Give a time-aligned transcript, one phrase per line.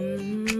[0.00, 0.59] No,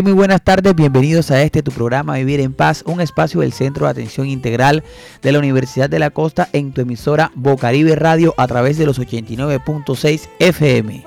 [0.00, 3.84] Muy buenas tardes, bienvenidos a este tu programa Vivir en Paz, un espacio del Centro
[3.84, 4.82] de Atención Integral
[5.20, 8.98] de la Universidad de la Costa en tu emisora Bocaribe Radio a través de los
[8.98, 11.04] 89.6 FM.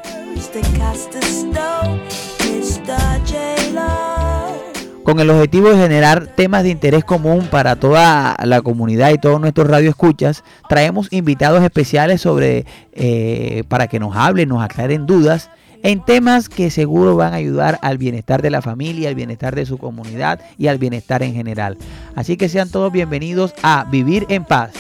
[5.04, 9.42] Con el objetivo de generar temas de interés común para toda la comunidad y todos
[9.42, 15.50] nuestros radioescuchas, traemos invitados especiales sobre eh, para que nos hablen, nos aclaren dudas
[15.86, 19.68] en temas que seguro van a ayudar al bienestar de la familia, al bienestar de
[19.68, 21.78] su comunidad y al bienestar en general.
[22.16, 24.72] Así que sean todos bienvenidos a Vivir en Paz.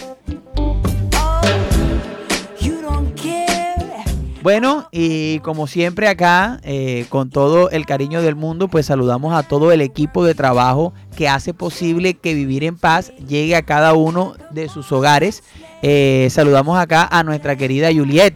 [4.41, 9.43] Bueno, y como siempre acá, eh, con todo el cariño del mundo, pues saludamos a
[9.43, 13.93] todo el equipo de trabajo que hace posible que Vivir en Paz llegue a cada
[13.93, 15.43] uno de sus hogares.
[15.83, 18.35] Eh, saludamos acá a nuestra querida Juliet,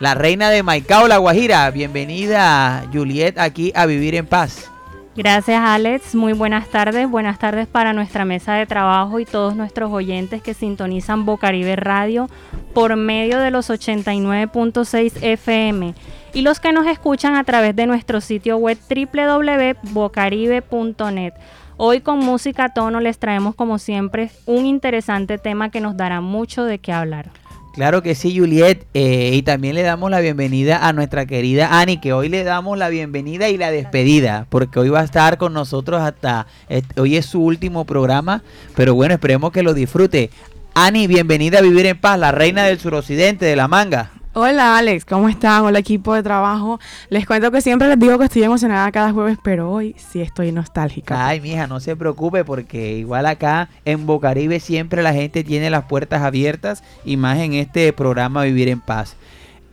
[0.00, 1.70] la reina de Maicao, La Guajira.
[1.70, 4.70] Bienvenida, Juliet, aquí a Vivir en Paz.
[5.16, 7.08] Gracias Alex, muy buenas tardes.
[7.08, 12.28] Buenas tardes para nuestra mesa de trabajo y todos nuestros oyentes que sintonizan Bocaribe Radio
[12.74, 15.94] por medio de los 89.6 FM
[16.32, 21.34] y los que nos escuchan a través de nuestro sitio web www.bocaribe.net.
[21.76, 26.20] Hoy con música a tono les traemos como siempre un interesante tema que nos dará
[26.20, 27.30] mucho de qué hablar.
[27.74, 28.86] Claro que sí, Juliet.
[28.94, 32.78] eh, y también le damos la bienvenida a nuestra querida Ani, que hoy le damos
[32.78, 37.16] la bienvenida y la despedida, porque hoy va a estar con nosotros hasta, este- hoy
[37.16, 38.42] es su último programa,
[38.76, 40.30] pero bueno, esperemos que lo disfrute.
[40.74, 44.10] Ani, bienvenida a Vivir en Paz, la reina del suroccidente, de la manga.
[44.36, 45.62] Hola Alex, ¿cómo están?
[45.62, 46.80] Hola equipo de trabajo.
[47.08, 50.50] Les cuento que siempre les digo que estoy emocionada cada jueves, pero hoy sí estoy
[50.50, 51.28] nostálgica.
[51.28, 55.84] Ay, mija, no se preocupe porque igual acá en Bocaribe siempre la gente tiene las
[55.84, 59.14] puertas abiertas y más en este programa Vivir en Paz.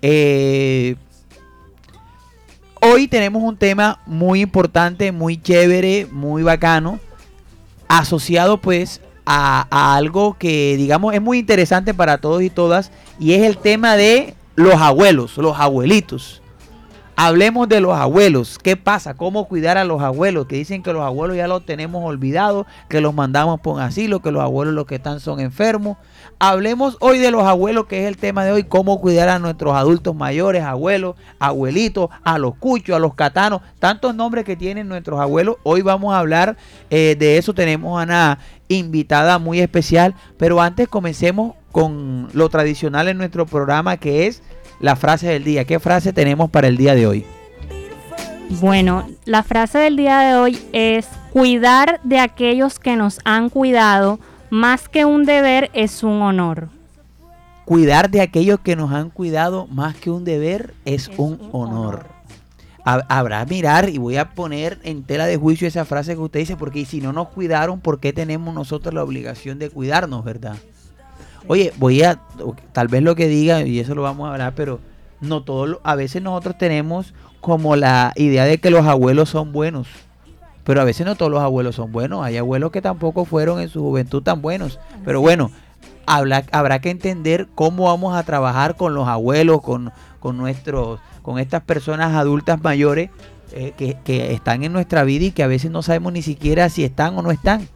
[0.03, 0.95] Eh,
[2.81, 6.99] hoy tenemos un tema muy importante, muy chévere, muy bacano,
[7.87, 13.33] asociado pues a, a algo que digamos es muy interesante para todos y todas y
[13.33, 16.41] es el tema de los abuelos, los abuelitos.
[17.23, 18.57] Hablemos de los abuelos.
[18.57, 19.13] ¿Qué pasa?
[19.13, 20.47] ¿Cómo cuidar a los abuelos?
[20.47, 24.31] Que dicen que los abuelos ya los tenemos olvidados, que los mandamos por asilo, que
[24.31, 25.97] los abuelos los que están son enfermos.
[26.39, 29.75] Hablemos hoy de los abuelos, que es el tema de hoy, cómo cuidar a nuestros
[29.75, 35.19] adultos mayores, abuelos, abuelitos, a los cuchos, a los catanos, tantos nombres que tienen nuestros
[35.19, 35.57] abuelos.
[35.61, 36.57] Hoy vamos a hablar
[36.89, 37.53] eh, de eso.
[37.53, 43.97] Tenemos a una invitada muy especial, pero antes comencemos con lo tradicional en nuestro programa,
[43.97, 44.41] que es
[44.79, 45.65] la frase del día.
[45.65, 47.25] ¿Qué frase tenemos para el día de hoy?
[48.59, 54.19] Bueno, la frase del día de hoy es cuidar de aquellos que nos han cuidado,
[54.49, 56.67] más que un deber es un honor.
[57.63, 61.49] Cuidar de aquellos que nos han cuidado más que un deber es, Es un un
[61.53, 61.77] honor.
[61.79, 62.05] honor.
[62.83, 66.39] Ha- Habrá mirar y voy a poner en tela de juicio esa frase que usted
[66.41, 70.55] dice, porque si no nos cuidaron, ¿por qué tenemos nosotros la obligación de cuidarnos, verdad?
[71.47, 72.19] Oye, voy a,
[72.71, 74.79] tal vez lo que diga, y eso lo vamos a hablar, pero
[75.21, 79.51] no todo, lo- a veces nosotros tenemos como la idea de que los abuelos son
[79.51, 79.87] buenos.
[80.63, 82.23] Pero a veces no todos los abuelos son buenos.
[82.23, 84.79] Hay abuelos que tampoco fueron en su juventud tan buenos.
[85.03, 85.49] Pero bueno,
[86.05, 91.39] habla- habrá que entender cómo vamos a trabajar con los abuelos, con, con nuestros, con
[91.39, 93.09] estas personas adultas mayores
[93.53, 96.69] eh, que, que están en nuestra vida y que a veces no sabemos ni siquiera
[96.69, 97.67] si están o no están.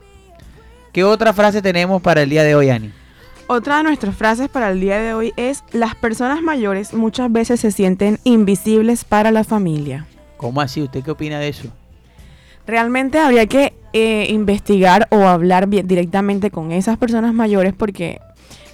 [0.93, 2.93] ¿Qué otra frase tenemos para el día de hoy, Ani?
[3.47, 7.59] Otra de nuestras frases para el día de hoy es, las personas mayores muchas veces
[7.59, 10.07] se sienten invisibles para la familia.
[10.37, 10.81] ¿Cómo así?
[10.81, 11.67] ¿Usted qué opina de eso?
[12.65, 18.19] Realmente habría que eh, investigar o hablar bien- directamente con esas personas mayores porque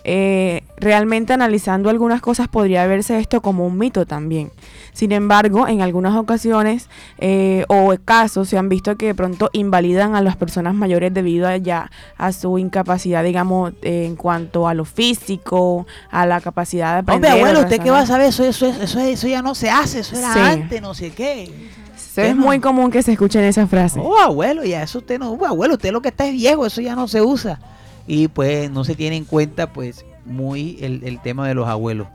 [0.04, 4.52] eh, realmente analizando algunas cosas podría verse esto como un mito también.
[4.94, 6.90] Sin embargo, en algunas ocasiones
[7.20, 11.48] eh, o casos se han visto que de pronto invalidan a las personas mayores debido
[11.48, 16.94] a ya a su incapacidad, digamos, eh, en cuanto a lo físico, a la capacidad
[16.94, 17.32] de aprender.
[17.32, 18.28] Hombre, abuelo, ¿usted qué va a saber?
[18.28, 20.40] Eso, eso, eso, eso ya no se hace, eso era Sí.
[20.40, 21.52] antes, no sé qué.
[22.16, 24.00] Es muy común que se escuchen esa frase.
[24.04, 26.82] Oh, abuelo, ya eso usted no, oh, abuelo, usted lo que está es viejo, eso
[26.82, 27.60] ya no se usa.
[28.08, 32.08] Y pues no se tiene en cuenta pues muy el, el tema de los abuelos.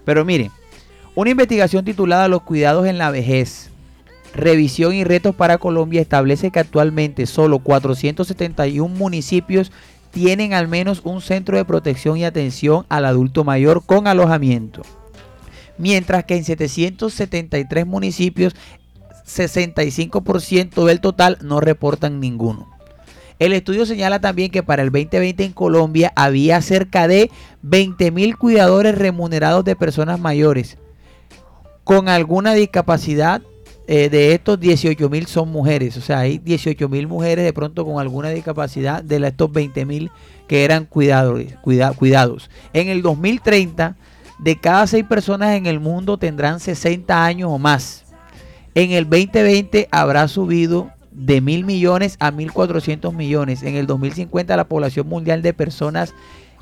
[0.05, 0.51] Pero miren,
[1.15, 3.70] una investigación titulada Los cuidados en la vejez,
[4.35, 9.73] Revisión y retos para Colombia establece que actualmente solo 471 municipios
[10.13, 14.83] tienen al menos un centro de protección y atención al adulto mayor con alojamiento.
[15.79, 18.55] Mientras que en 773 municipios,
[19.27, 22.69] 65% del total no reportan ninguno.
[23.39, 27.31] El estudio señala también que para el 2020 en Colombia había cerca de
[27.63, 30.77] 20 mil cuidadores remunerados de personas mayores
[31.85, 33.43] con alguna discapacidad
[33.93, 35.97] eh, de estos 18 mil son mujeres.
[35.97, 40.13] O sea, hay 18 mil mujeres de pronto con alguna discapacidad de estos 20 mil
[40.47, 42.51] que eran cuidadores, cuida- cuidados.
[42.73, 43.97] En el 2030,
[44.39, 48.05] de cada 6 personas en el mundo tendrán 60 años o más.
[48.77, 53.65] En el 2020 habrá subido de mil millones a 1.400 millones.
[53.65, 56.15] En el 2050 la población mundial de personas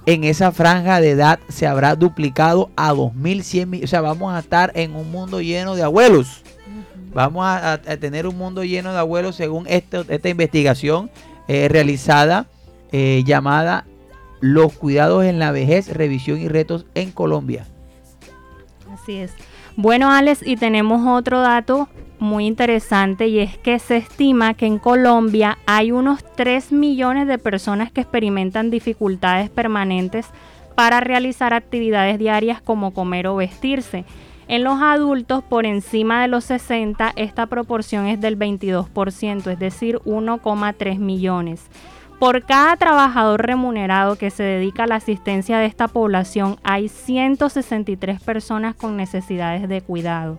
[0.07, 3.85] en esa franja de edad se habrá duplicado a 2.100 millones.
[3.85, 6.43] O sea, vamos a estar en un mundo lleno de abuelos.
[7.19, 11.11] Vamos a, tener un mundo lleno de abuelos según esto- esta investigación
[11.49, 12.47] eh, realizada
[12.93, 13.87] eh, llamada
[14.41, 17.67] Los cuidados en la vejez, revisión y retos en Colombia.
[18.93, 19.33] Así es.
[19.75, 21.89] Bueno, Alex, y tenemos otro dato
[22.21, 27.39] muy interesante y es que se estima que en Colombia hay unos 3 millones de
[27.39, 30.27] personas que experimentan dificultades permanentes
[30.77, 34.05] para realizar actividades diarias como comer o vestirse.
[34.49, 39.99] En los adultos por encima de los 60 esta proporción es del 22%, es decir,
[40.07, 41.67] 1,3 millones.
[42.19, 48.23] Por cada trabajador remunerado que se dedica a la asistencia de esta población, hay 163
[48.23, 50.39] personas con necesidades de cuidado.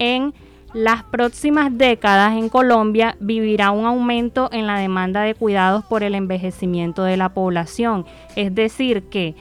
[0.00, 0.34] En
[0.74, 6.14] las próximas décadas en Colombia vivirá un aumento en la demanda de cuidados por el
[6.14, 8.04] envejecimiento de la población.
[8.36, 9.34] Es decir, que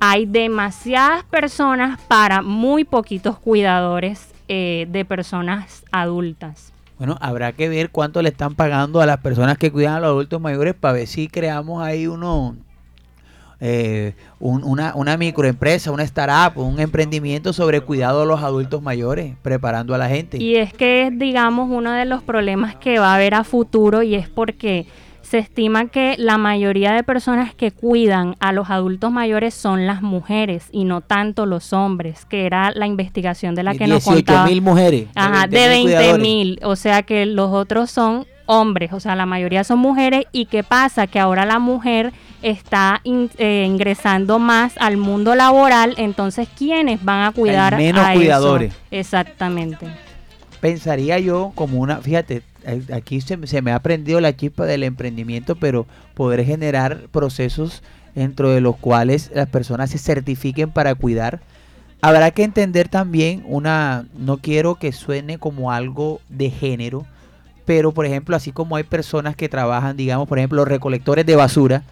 [0.00, 6.72] hay demasiadas personas para muy poquitos cuidadores eh, de personas adultas.
[6.98, 10.08] Bueno, habrá que ver cuánto le están pagando a las personas que cuidan a los
[10.10, 12.54] adultos mayores para ver si creamos ahí uno,
[13.60, 19.34] eh, un- una, una microempresa, una startup, un emprendimiento sobre cuidado a los adultos mayores,
[19.42, 20.36] preparando a la gente.
[20.42, 24.02] Y es que es, digamos, uno de los problemas que va a haber a futuro
[24.02, 24.86] y es porque
[25.34, 30.00] se estima que la mayoría de personas que cuidan a los adultos mayores son las
[30.00, 34.14] mujeres y no tanto los hombres, que era la investigación de la que nos 18
[34.26, 34.46] contaba.
[34.46, 35.08] mil mujeres.
[35.16, 36.18] Ajá, de 20.000 20 cuidadores.
[36.22, 40.26] mil, o sea que los otros son hombres, o sea, la mayoría son mujeres.
[40.30, 41.08] ¿Y qué pasa?
[41.08, 47.24] Que ahora la mujer está in- eh, ingresando más al mundo laboral, entonces ¿quiénes van
[47.24, 48.20] a cuidar menos a eso?
[48.20, 48.72] cuidadores.
[48.92, 49.88] Exactamente.
[50.60, 54.82] pensaría yo como una, fíjate, eh, aquí se, se me ha aprendido la chispa del
[54.82, 57.82] emprendimiento, pero poder generar procesos
[58.14, 61.40] dentro de los cuales las personas se certifiquen para cuidar.
[62.00, 67.06] Habrá que entender también una, no quiero que suene como algo de género,
[67.64, 71.36] pero por ejemplo, así como hay personas que trabajan, digamos, por ejemplo, los recolectores de
[71.36, 71.82] basura,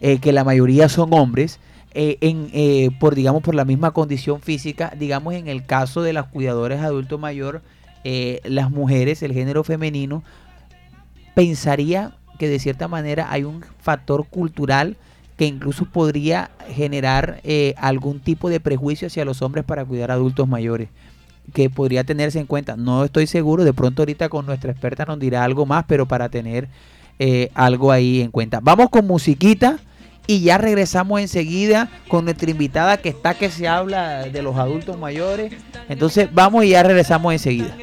[0.00, 1.58] eh, que la mayoría son hombres,
[1.94, 6.12] eh, en, eh, por digamos por la misma condición física, digamos en el caso de
[6.12, 7.62] las cuidadoras adulto mayor,
[8.04, 10.22] eh, las mujeres, el género femenino,
[11.34, 14.96] pensaría que de cierta manera hay un factor cultural
[15.36, 20.14] que incluso podría generar eh, algún tipo de prejuicio hacia los hombres para cuidar a
[20.14, 20.88] adultos mayores
[21.52, 22.76] que podría tenerse en cuenta.
[22.76, 26.28] No estoy seguro, de pronto ahorita con nuestra experta nos dirá algo más, pero para
[26.28, 26.68] tener
[27.18, 28.60] eh, algo ahí en cuenta.
[28.62, 29.78] Vamos con musiquita.
[30.26, 34.98] Y ya regresamos enseguida con nuestra invitada que está que se habla de los adultos
[34.98, 35.52] mayores.
[35.88, 37.76] Entonces vamos y ya regresamos enseguida.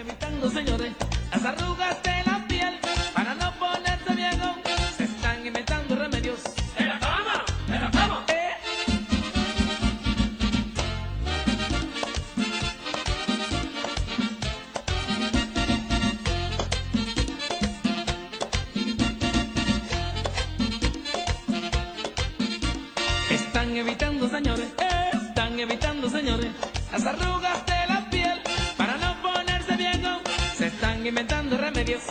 [23.80, 24.68] evitando, señores,
[25.14, 26.52] están evitando, señores,
[26.92, 28.42] las arrugas de la piel
[28.76, 30.20] para no ponerse viejo.
[30.56, 32.04] Se están inventando remedios.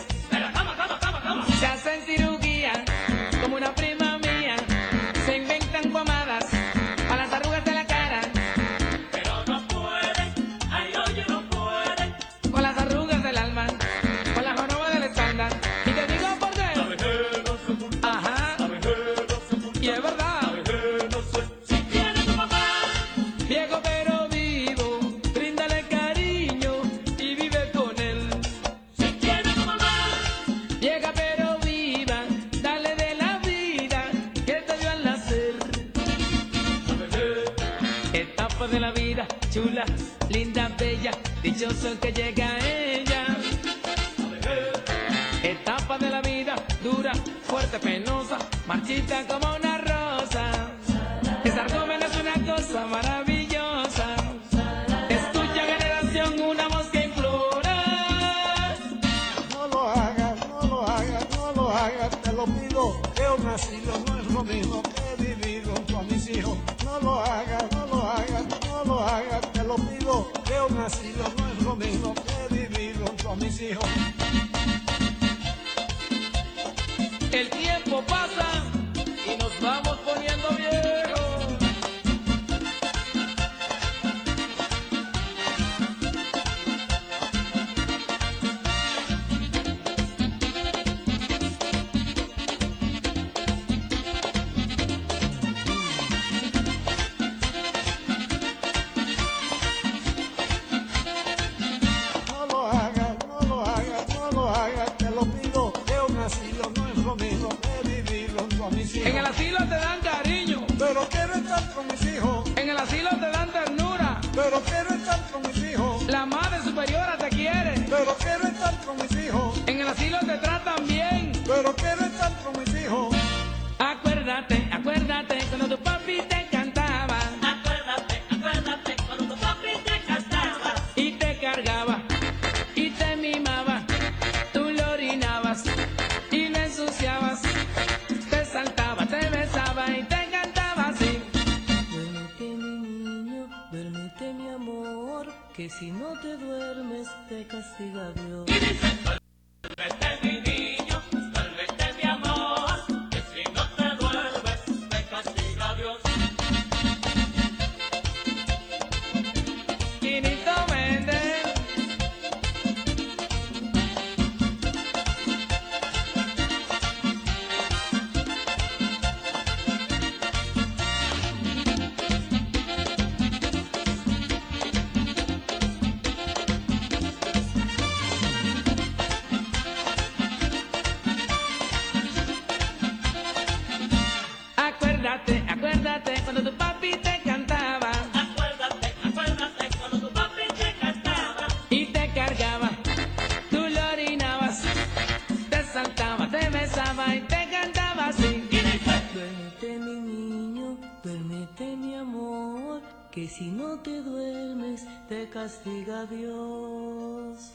[203.11, 207.53] que si no te duermes te castiga Dios.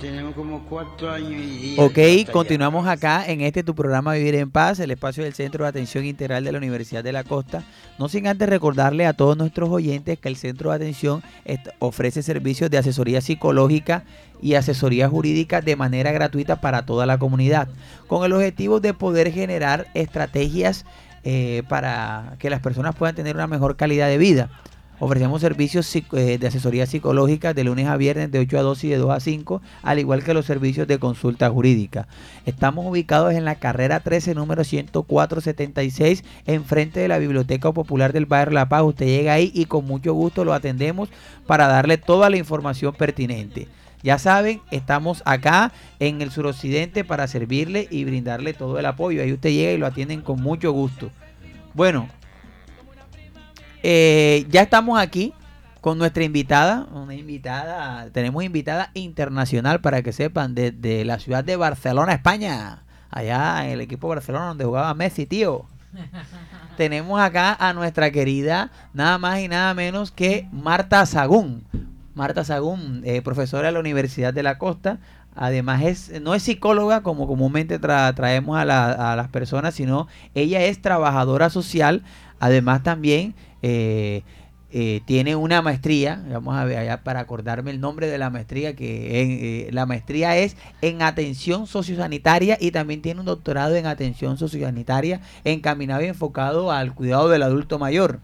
[0.00, 4.80] Tenemos como cuatro años y Ok, continuamos acá en este tu programa Vivir en Paz,
[4.80, 7.62] el espacio del Centro de Atención Integral de la Universidad de la Costa.
[7.98, 11.22] No sin antes recordarle a todos nuestros oyentes que el Centro de Atención
[11.78, 14.04] ofrece servicios de asesoría psicológica
[14.42, 17.68] y asesoría jurídica de manera gratuita para toda la comunidad,
[18.08, 20.84] con el objetivo de poder generar estrategias
[21.68, 24.50] para que las personas puedan tener una mejor calidad de vida.
[24.98, 28.88] Ofrecemos servicios eh, de asesoría psicológica de lunes a viernes de 8 a 2 y
[28.88, 32.08] de 2 a 5, al igual que los servicios de consulta jurídica.
[32.46, 38.54] Estamos ubicados en la carrera 13, número 10476, enfrente de la Biblioteca Popular del Barrio
[38.54, 38.84] La Paz.
[38.84, 41.10] Usted llega ahí y con mucho gusto lo atendemos
[41.46, 43.68] para darle toda la información pertinente.
[44.06, 49.20] Ya saben, estamos acá en el suroccidente para servirle y brindarle todo el apoyo.
[49.20, 51.10] Ahí usted llega y lo atienden con mucho gusto.
[51.74, 52.08] Bueno,
[53.82, 55.34] eh, ya estamos aquí
[55.80, 61.56] con nuestra invitada, una invitada, tenemos invitada internacional para que sepan, desde la ciudad de
[61.56, 65.64] Barcelona, España, allá en el equipo de Barcelona donde jugaba Messi, tío.
[66.76, 71.64] Tenemos acá a nuestra querida, nada más y nada menos que Marta Sagún.
[72.16, 74.98] Marta Sagún, eh, profesora de la Universidad de la Costa.
[75.36, 80.08] Además, es, no es psicóloga como comúnmente tra- traemos a, la- a las personas, sino
[80.34, 82.02] ella es trabajadora social.
[82.40, 84.22] Además, también eh,
[84.72, 86.24] eh, tiene una maestría.
[86.30, 89.84] Vamos a ver allá para acordarme el nombre de la maestría, que en, eh, la
[89.84, 96.06] maestría es en atención sociosanitaria y también tiene un doctorado en atención sociosanitaria encaminado y
[96.06, 98.20] enfocado al cuidado del adulto mayor.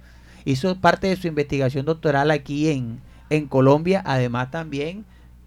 [0.47, 3.01] Hizo parte de su investigación doctoral aquí en,
[3.35, 4.03] en Colombia.
[4.05, 5.05] Además también,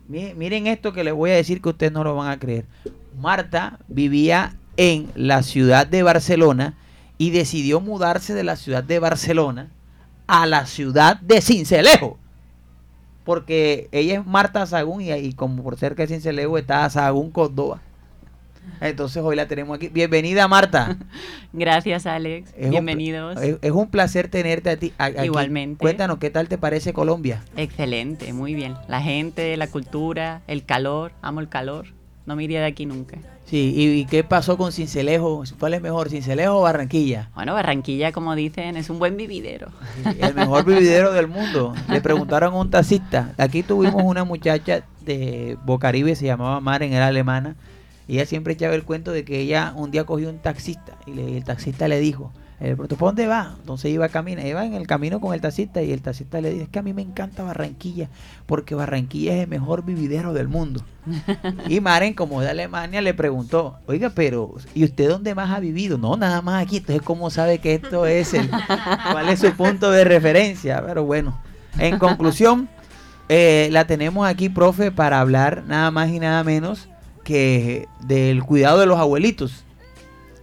[0.07, 2.65] mi- miren esto que les voy a decir que ustedes no lo van a creer.
[3.19, 6.73] Marta vivía en la ciudad de Barcelona
[7.17, 9.69] y decidió mudarse de la ciudad de Barcelona
[10.27, 12.17] a la ciudad de Cincelejo.
[13.23, 17.79] Porque ella es Marta Sagún y, y como por cerca de Cincelejo está Sagún Córdoba.
[18.81, 19.89] Entonces hoy la tenemos aquí.
[19.89, 20.97] Bienvenida Marta.
[21.53, 22.51] Gracias, Alex.
[22.57, 23.41] Es un- Bienvenidos.
[23.41, 24.93] Es, es un placer tenerte a ti.
[24.97, 25.21] aquí.
[25.25, 25.79] Igualmente.
[25.79, 27.43] Cuéntanos, ¿qué tal te parece Colombia?
[27.57, 28.75] Excelente, muy bien.
[28.87, 31.11] La gente, la cultura, el calor.
[31.21, 31.87] Amo el calor.
[32.25, 33.17] No me iría de aquí nunca.
[33.45, 35.43] Sí, ¿y, y qué pasó con Cincelejo?
[35.59, 37.29] ¿Cuál es mejor, Cincelejo o Barranquilla?
[37.35, 39.67] Bueno, Barranquilla, como dicen, es un buen vividero.
[40.19, 41.75] El mejor vividero del mundo.
[41.87, 43.33] Le preguntaron a un taxista.
[43.37, 47.55] Aquí tuvimos una muchacha de Bocaribe, se llamaba Maren, era alemana.
[48.07, 51.13] Y ella siempre echaba el cuento de que ella un día cogió un taxista y
[51.13, 53.55] le- el taxista le dijo, el pronto, ¿por dónde va?
[53.59, 56.51] Entonces iba a caminar, iba en el camino con el taxista y el taxista le
[56.51, 58.07] dice, es que a mí me encanta Barranquilla,
[58.45, 60.81] porque Barranquilla es el mejor vividero del mundo.
[61.67, 65.97] y Maren, como de Alemania, le preguntó, oiga, pero ¿y usted dónde más ha vivido?
[65.97, 68.49] No, nada más aquí, entonces ¿cómo sabe que esto es el,
[69.11, 70.81] cuál es su punto de referencia?
[70.85, 71.37] Pero bueno,
[71.77, 72.69] en conclusión,
[73.27, 76.87] eh, la tenemos aquí, profe, para hablar nada más y nada menos
[77.25, 79.65] que del cuidado de los abuelitos.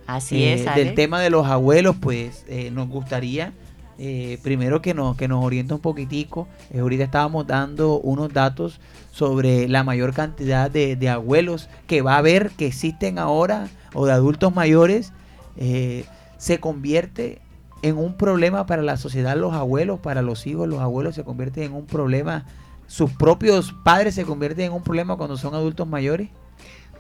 [0.06, 0.94] Así Eh, es, del Alex.
[0.94, 3.54] tema de los abuelos, pues eh, nos gustaría
[3.98, 6.48] eh, primero que nos, que nos oriente un poquitico.
[6.70, 8.80] Eh, ahorita estábamos dando unos datos
[9.12, 14.06] sobre la mayor cantidad de, de abuelos que va a haber, que existen ahora, o
[14.06, 15.12] de adultos mayores.
[15.56, 16.04] eh,
[16.38, 17.40] se convierte
[17.82, 21.64] en un problema para la sociedad, los abuelos, para los hijos, los abuelos se convierten
[21.64, 22.46] en un problema.
[22.88, 26.30] Sus propios padres se convierten en un problema cuando son adultos mayores.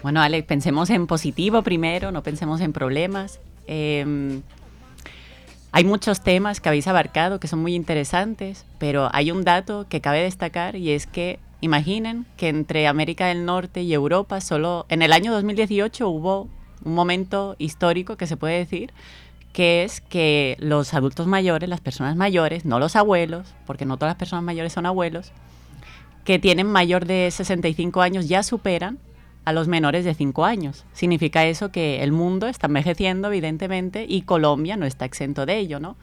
[0.02, 3.38] Bueno, Alex, pensemos en positivo primero, no pensemos en problemas.
[3.68, 4.40] Eh,
[5.70, 10.00] hay muchos temas que habéis abarcado que son muy interesantes, pero hay un dato que
[10.00, 15.02] cabe destacar y es que imaginen que entre América del Norte y Europa solo en
[15.02, 16.48] el año 2018 hubo
[16.84, 18.92] un momento histórico que se puede decir
[19.52, 24.10] que es que los adultos mayores, las personas mayores, no los abuelos, porque no todas
[24.10, 25.30] las personas mayores son abuelos,
[26.24, 28.98] que tienen mayor de 65 años ya superan
[29.44, 30.84] a los menores de 5 años.
[30.92, 35.80] Significa eso que el mundo está envejeciendo, evidentemente, y Colombia no está exento de ello,
[35.80, 35.96] ¿no?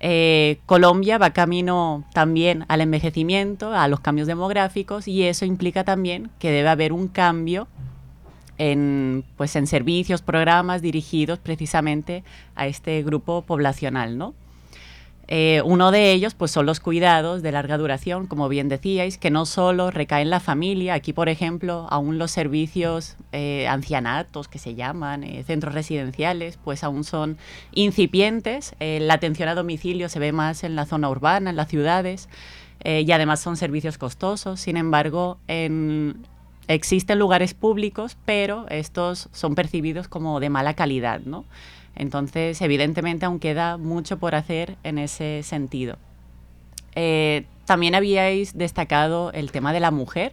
[0.00, 6.30] Eh, Colombia va camino también al envejecimiento, a los cambios demográficos, y eso implica también
[6.38, 7.68] que debe haber un cambio
[8.58, 14.34] en, pues, en servicios, programas dirigidos precisamente a este grupo poblacional, ¿no?
[15.26, 19.30] Eh, uno de ellos pues, son los cuidados de larga duración, como bien decíais, que
[19.30, 24.58] no solo recaen en la familia, aquí por ejemplo, aún los servicios eh, ancianatos que
[24.58, 27.38] se llaman, eh, centros residenciales, pues aún son
[27.72, 28.74] incipientes.
[28.80, 32.28] Eh, la atención a domicilio se ve más en la zona urbana, en las ciudades,
[32.86, 34.60] y además son servicios costosos.
[34.60, 36.26] Sin embargo, en,
[36.68, 41.46] existen lugares públicos, pero estos son percibidos como de mala calidad, ¿no?
[41.96, 45.96] Entonces, evidentemente, aún queda mucho por hacer en ese sentido.
[46.94, 50.32] Eh, también habíais destacado el tema de la mujer.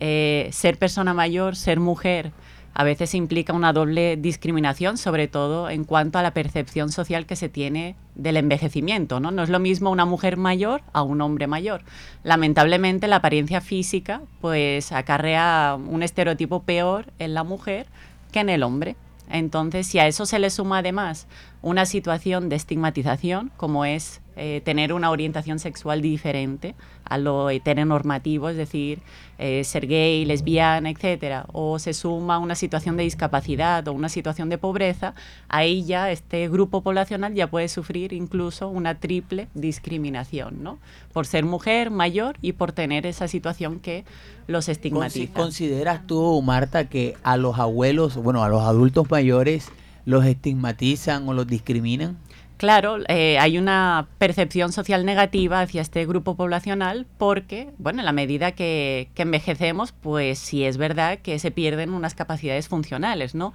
[0.00, 2.32] Eh, ser persona mayor, ser mujer,
[2.78, 7.34] a veces implica una doble discriminación, sobre todo en cuanto a la percepción social que
[7.34, 9.18] se tiene del envejecimiento.
[9.18, 9.30] ¿no?
[9.30, 11.80] no es lo mismo una mujer mayor a un hombre mayor.
[12.22, 17.86] Lamentablemente, la apariencia física pues acarrea un estereotipo peor en la mujer
[18.30, 18.96] que en el hombre.
[19.28, 21.26] Entonces, si a eso se le suma además
[21.62, 28.50] una situación de estigmatización, como es eh, tener una orientación sexual diferente a lo heteronormativo,
[28.50, 29.00] es decir,
[29.38, 34.48] eh, ser gay, lesbiana, etcétera, o se suma una situación de discapacidad o una situación
[34.50, 35.14] de pobreza,
[35.48, 40.78] ahí ya este grupo poblacional ya puede sufrir incluso una triple discriminación, ¿no?
[41.12, 44.04] Por ser mujer, mayor y por tener esa situación que
[44.46, 45.32] los estigmatiza.
[45.32, 49.68] ¿Consideras tú, Marta, que a los abuelos, bueno, a los adultos mayores
[50.04, 52.18] los estigmatizan o los discriminan?
[52.56, 58.12] Claro, eh, hay una percepción social negativa hacia este grupo poblacional porque, bueno, en la
[58.12, 63.52] medida que, que, envejecemos, pues sí es verdad que se pierden unas capacidades funcionales, ¿no?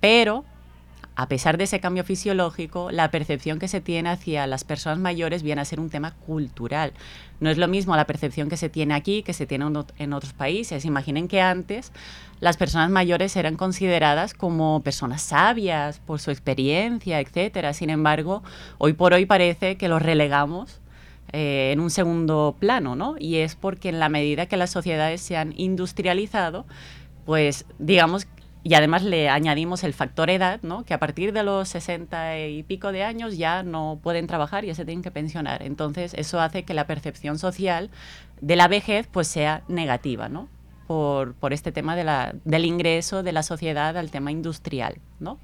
[0.00, 0.46] Pero,
[1.14, 5.42] a pesar de ese cambio fisiológico, la percepción que se tiene hacia las personas mayores
[5.42, 6.94] viene a ser un tema cultural.
[7.40, 9.66] No es lo mismo la percepción que se tiene aquí que se tiene
[9.98, 10.86] en otros países.
[10.86, 11.92] Imaginen que antes
[12.40, 17.72] las personas mayores eran consideradas como personas sabias por su experiencia, etcétera.
[17.72, 18.42] Sin embargo,
[18.78, 20.80] hoy por hoy parece que los relegamos
[21.32, 23.16] eh, en un segundo plano, ¿no?
[23.18, 26.66] Y es porque en la medida que las sociedades se han industrializado,
[27.24, 28.26] pues digamos
[28.64, 30.84] y además le añadimos el factor edad, ¿no?
[30.84, 34.74] que a partir de los 60 y pico de años ya no pueden trabajar, ya
[34.74, 35.62] se tienen que pensionar.
[35.62, 37.88] Entonces eso hace que la percepción social
[38.40, 40.48] de la vejez pues sea negativa, ¿no?
[40.88, 45.38] Por, por este tema de la, del ingreso de la sociedad al tema industrial, ¿no?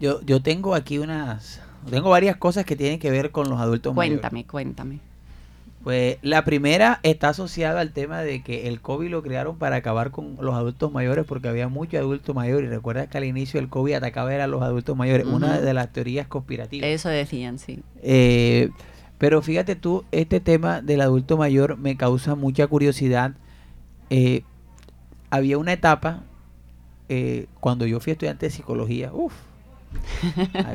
[0.00, 3.92] Yo, yo tengo aquí unas, tengo varias cosas que tienen que ver con los adultos
[3.92, 4.50] cuéntame, mayores.
[4.50, 5.12] Cuéntame, cuéntame.
[5.82, 10.12] Pues la primera está asociada al tema de que el COVID lo crearon para acabar
[10.12, 12.70] con los adultos mayores porque había muchos adultos mayores.
[12.70, 15.26] Y recuerda que al inicio el COVID atacaba a los adultos mayores.
[15.26, 15.36] Uh -huh.
[15.36, 16.88] Una de las teorías conspirativas.
[16.88, 17.80] Eso decían, sí.
[18.00, 18.70] Eh,
[19.18, 23.32] pero fíjate tú, este tema del adulto mayor me causa mucha curiosidad.
[24.08, 24.44] Eh,
[25.32, 26.24] había una etapa
[27.08, 29.32] eh, cuando yo fui estudiante de psicología, uff,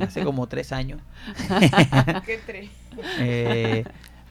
[0.02, 1.00] hace como tres años.
[2.26, 2.72] ¿Qué tres?
[3.20, 3.86] Eh,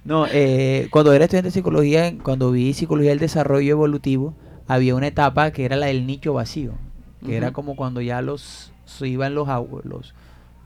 [0.05, 4.35] no, eh, cuando era estudiante de psicología, cuando vi psicología del desarrollo evolutivo,
[4.67, 6.73] había una etapa que era la del nicho vacío,
[7.21, 7.35] que uh -huh.
[7.35, 10.12] era como cuando ya los se iban los abuelos.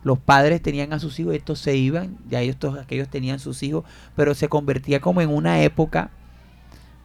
[0.05, 3.85] Los padres tenían a sus hijos, estos se iban, ya estos, aquellos tenían sus hijos,
[4.17, 6.11] pero se convertía como en una época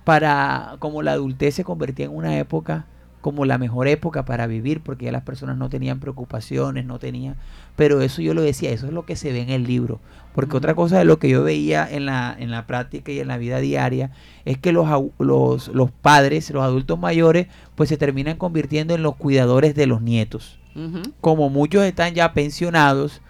[0.05, 2.85] para, como la adultez se convertía en una época
[3.21, 7.37] como la mejor época para vivir, porque ya las personas no tenían preocupaciones, no tenían,
[7.75, 9.99] pero eso yo lo decía, eso es lo que se ve en el libro,
[10.35, 10.57] porque uh -huh.
[10.57, 13.39] otra cosa de lo que yo veía en la, en la práctica y en la
[13.39, 14.11] vida diaria
[14.45, 14.87] es que los,
[15.17, 20.03] los, los padres, los adultos mayores, pues se terminan convirtiendo en los cuidadores de los
[20.03, 20.59] nietos.
[20.75, 21.13] Uh -huh.
[21.19, 23.23] Como muchos están ya pensionados,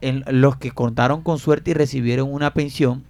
[0.00, 3.04] en los que contaron con suerte y recibieron una pensión,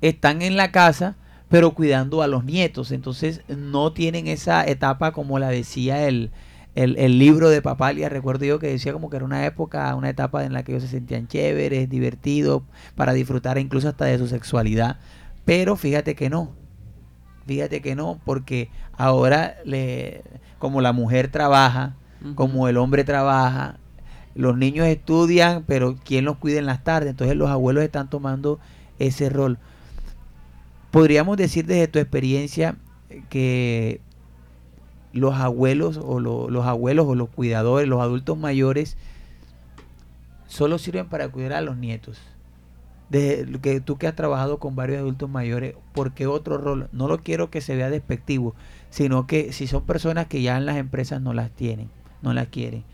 [0.00, 1.16] están en la casa
[1.52, 2.92] pero cuidando a los nietos.
[2.92, 6.30] Entonces no tienen esa etapa como la decía el,
[6.74, 8.08] el, el, libro de Papalia.
[8.08, 10.84] Recuerdo yo que decía como que era una época, una etapa en la que ellos
[10.84, 12.62] se sentían chéveres, divertidos,
[12.96, 14.96] para disfrutar incluso hasta de su sexualidad.
[15.44, 16.52] Pero fíjate que no.
[17.46, 20.22] Fíjate que no, porque ahora le,
[20.58, 22.34] como la mujer trabaja, uh -huh.
[22.34, 23.76] como el hombre trabaja,
[24.34, 27.10] los niños estudian, pero ¿quién los cuida en las tardes?
[27.10, 28.58] Entonces los abuelos están tomando
[28.98, 29.58] ese rol
[30.92, 32.76] podríamos decir desde tu experiencia
[33.28, 34.00] que
[35.12, 38.96] los abuelos o lo, los abuelos o los cuidadores, los adultos mayores,
[40.46, 42.20] solo sirven para cuidar a los nietos.
[43.08, 46.88] Desde que tú que has trabajado con varios adultos mayores, ¿por qué otro rol?
[46.92, 48.54] No lo quiero que se vea despectivo,
[48.90, 51.90] sino que si son personas que ya en las empresas no las tienen,
[52.22, 52.84] no las quieren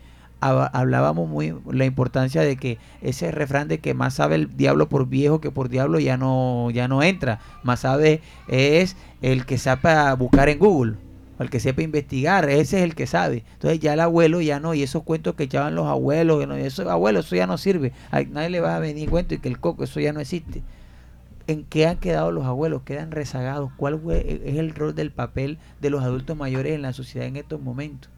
[0.41, 5.07] hablábamos muy la importancia de que ese refrán de que más sabe el diablo por
[5.07, 10.13] viejo que por diablo ya no ya no entra más sabe es el que sepa
[10.15, 10.95] buscar en Google
[11.39, 14.73] el que sepa investigar ese es el que sabe entonces ya el abuelo ya no
[14.73, 17.91] y esos cuentos que echaban los abuelos no, eso abuelo eso ya no sirve
[18.31, 20.63] nadie le va a venir cuento y que el coco eso ya no existe
[21.49, 22.83] ¿En qué han quedado los abuelos?
[22.83, 23.71] ¿Quedan rezagados?
[23.75, 27.59] ¿Cuál es el rol del papel de los adultos mayores en la sociedad en estos
[27.59, 28.11] momentos?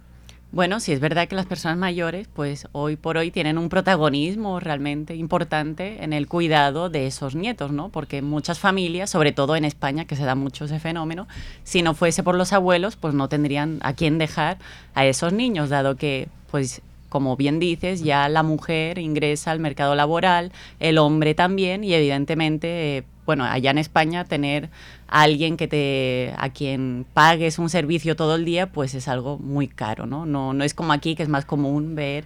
[0.53, 4.59] Bueno, sí es verdad que las personas mayores, pues hoy por hoy tienen un protagonismo
[4.59, 7.87] realmente importante en el cuidado de esos nietos, ¿no?
[7.87, 11.25] Porque muchas familias, sobre todo en España, que se da mucho ese fenómeno,
[11.63, 14.57] si no fuese por los abuelos, pues no tendrían a quién dejar
[14.93, 19.95] a esos niños, dado que, pues como bien dices, ya la mujer ingresa al mercado
[19.95, 24.69] laboral, el hombre también, y evidentemente, eh, bueno, allá en España tener
[25.07, 29.37] a alguien que te, a quien pagues un servicio todo el día, pues es algo
[29.37, 30.25] muy caro, ¿no?
[30.25, 32.25] No, no es como aquí, que es más común ver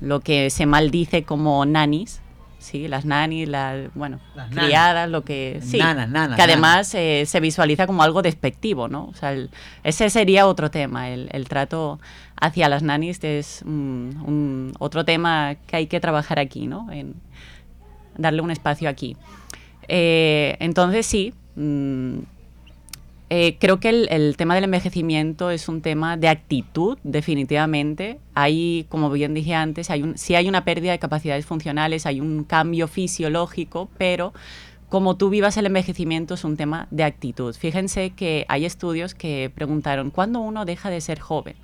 [0.00, 2.20] lo que se maldice como nanis,
[2.58, 4.64] sí, las nanis, las, bueno, Las nanas.
[4.64, 9.06] criadas, lo que, sí, Nanas, nanas, que además eh, se visualiza como algo despectivo, ¿no?
[9.06, 9.50] O sea, el-
[9.82, 12.00] ese sería otro tema, el, el trato
[12.40, 16.90] hacia las nanis es mm, un, otro tema que hay que trabajar aquí, ¿no?
[16.92, 17.14] En
[18.16, 19.16] darle un espacio aquí.
[19.88, 22.18] Eh, entonces sí, mm,
[23.30, 28.18] eh, creo que el, tema del envejecimiento es un tema de actitud, definitivamente.
[28.34, 32.20] Hay, como bien dije antes, hay un, sí hay una pérdida de capacidades funcionales, hay
[32.20, 34.32] un cambio fisiológico, pero
[34.88, 37.54] como tú vivas el envejecimiento es un tema de actitud.
[37.54, 41.56] Fíjense que hay estudios que preguntaron, ¿cuándo uno deja de ser joven?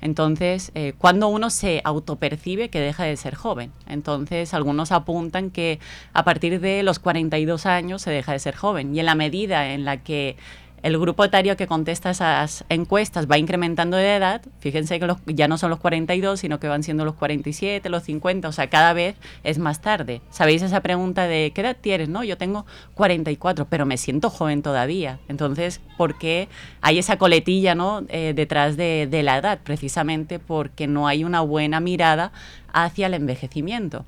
[0.00, 3.72] Entonces, eh, cuando uno se autopercibe que deja de ser joven.
[3.86, 5.78] Entonces, algunos apuntan que
[6.12, 8.94] a partir de los 42 años se deja de ser joven.
[8.94, 10.36] Y en la medida en la que
[10.82, 15.58] el grupo etario que contesta esas encuestas va incrementando de edad, fíjense que ya no
[15.58, 19.16] son los 42, sino que van siendo los 47, los 50, o sea, cada vez
[19.42, 20.20] es más tarde.
[20.30, 22.08] ¿Sabéis esa pregunta de qué edad tienes?
[22.08, 25.18] No, yo tengo 44, pero me siento joven todavía.
[25.28, 26.48] Entonces, ¿por qué
[26.82, 28.04] hay esa coletilla ¿no?
[28.08, 29.60] Eh, detrás de, la edad?
[29.64, 32.32] Precisamente porque no hay una buena mirada
[32.72, 34.04] hacia el envejecimiento.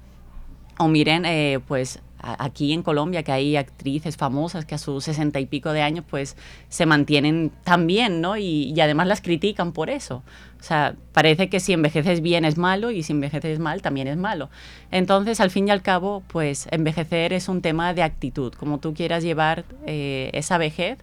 [0.78, 5.40] O miren, eh, pues aquí en Colombia que hay actrices famosas que a sus sesenta
[5.40, 6.36] y pico de años pues
[6.68, 8.36] se mantienen tan bien, ¿no?
[8.36, 10.22] Y, además las critican por eso.
[10.60, 14.16] O sea, parece que si envejeces bien es malo y si envejeces mal también es
[14.16, 14.50] malo.
[14.90, 18.52] Entonces, al fin y al cabo, pues envejecer es un tema de actitud.
[18.54, 20.98] Como tú quieras llevar eh, esa vejez,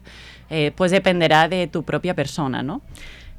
[0.50, 2.82] eh, pues dependerá de tu propia persona, ¿no?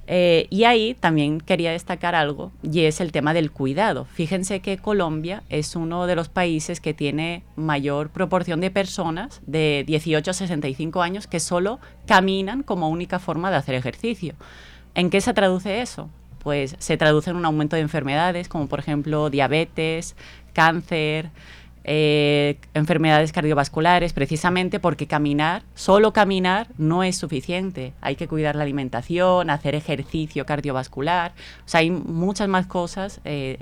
[0.09, 4.05] Eh, y ahí también quería destacar algo, y es el tema del cuidado.
[4.05, 9.85] Fíjense que Colombia es uno de los países que tiene mayor proporción de personas de
[9.87, 14.35] 18 a 65 años que solo caminan como única forma de hacer ejercicio.
[14.95, 16.09] ¿En qué se traduce eso?
[16.39, 20.15] Pues se traduce en un aumento de enfermedades como por ejemplo diabetes,
[20.53, 21.31] cáncer,
[21.89, 27.93] eh, enfermedades cardiovasculares, precisamente porque caminar, solo caminar, no es suficiente.
[28.01, 31.31] Hay que cuidar la alimentación, hacer ejercicio cardiovascular.
[31.65, 33.59] O sea, hay muchas más cosas eh,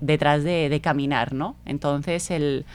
[0.00, 1.54] detrás de, caminar, ¿no?
[1.66, 2.66] Entonces, el,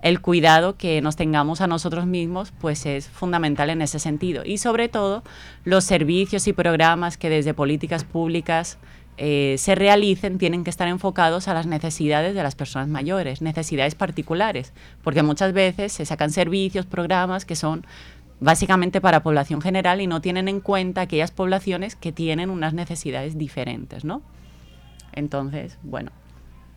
[0.00, 4.44] el cuidado que nos tengamos a nosotros mismos, pues es fundamental en ese sentido.
[4.44, 5.24] Y sobre todo,
[5.64, 8.78] los servicios y programas que desde políticas públicas
[9.18, 13.94] eh, se realicen tienen que estar enfocados a las necesidades de las personas mayores, necesidades
[13.94, 14.72] particulares,
[15.02, 17.84] porque muchas veces se sacan servicios, programas que son
[18.40, 23.38] básicamente para población general y no tienen en cuenta aquellas poblaciones que tienen unas necesidades
[23.38, 24.22] diferentes, ¿no?
[25.12, 26.10] Entonces, bueno,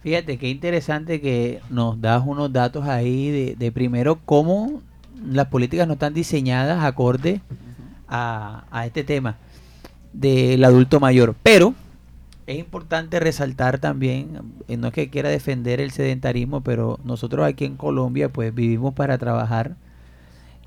[0.06, 4.84] Fíjate qué interesante que nos das unos datos ahí de, de primero cómo
[5.26, 7.41] las políticas no están diseñadas acorde
[8.08, 9.38] a, a este tema
[10.13, 11.34] del adulto mayor.
[11.41, 11.74] Pero
[12.48, 17.66] es importante resaltar también, eh, no es que quiera defender el sedentarismo, pero nosotros aquí
[17.66, 19.76] en Colombia pues vivimos para trabajar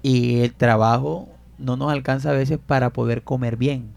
[0.03, 3.91] y el trabajo no nos alcanza a veces para poder comer bien.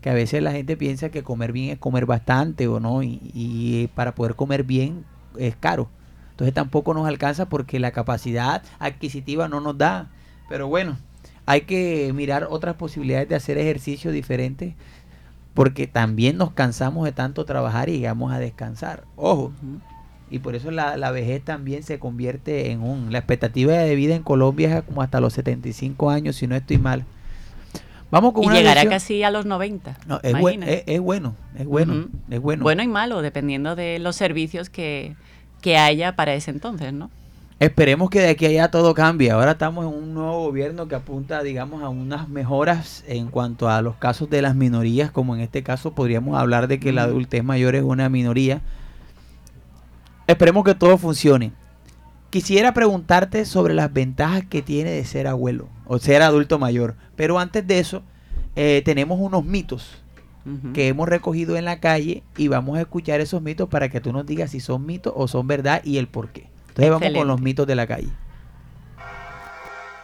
[0.00, 3.90] Que a veces la gente piensa que comer bien es comer bastante o no, y,
[3.94, 5.04] para poder comer bien
[5.38, 5.88] es caro.
[6.32, 10.10] Entonces tampoco nos alcanza porque la capacidad adquisitiva no nos da.
[10.48, 10.98] Pero bueno,
[11.46, 14.74] hay que mirar otras posibilidades de hacer ejercicio diferentes
[15.56, 19.02] porque también nos cansamos de tanto trabajar y llegamos a descansar.
[19.16, 19.52] Ojo,
[20.30, 23.10] y por eso la, la vejez también se convierte en un...
[23.12, 26.78] La expectativa de vida en Colombia es como hasta los 75 años, si no estoy
[26.78, 27.04] mal.
[28.10, 29.98] Vamos con y una llegará lección- casi a los 90.
[30.06, 30.78] No, es, buen- imagínate.
[30.78, 32.62] es, es bueno, es bueno, es bueno.
[32.62, 35.16] Bueno y malo, dependiendo de los servicios que,
[35.60, 37.10] que haya para ese entonces, ¿no?
[37.58, 39.30] Esperemos que de aquí a allá todo cambie.
[39.30, 43.80] Ahora estamos en un nuevo gobierno que apunta, digamos, a unas mejoras en cuanto a
[43.80, 47.42] los casos de las minorías, como en este caso podríamos hablar de que la adultez
[47.42, 48.60] mayor es una minoría.
[50.26, 51.52] Esperemos que todo funcione.
[52.28, 56.94] Quisiera preguntarte sobre las ventajas que tiene de ser abuelo o ser adulto mayor.
[57.14, 58.02] Pero antes de eso,
[58.54, 60.02] eh, tenemos unos mitos
[60.74, 64.12] que hemos recogido en la calle y vamos a escuchar esos mitos para que tú
[64.12, 66.54] nos digas si son mitos o son verdad y el por qué.
[66.76, 68.08] Entonces vamos con los mitos de la calle.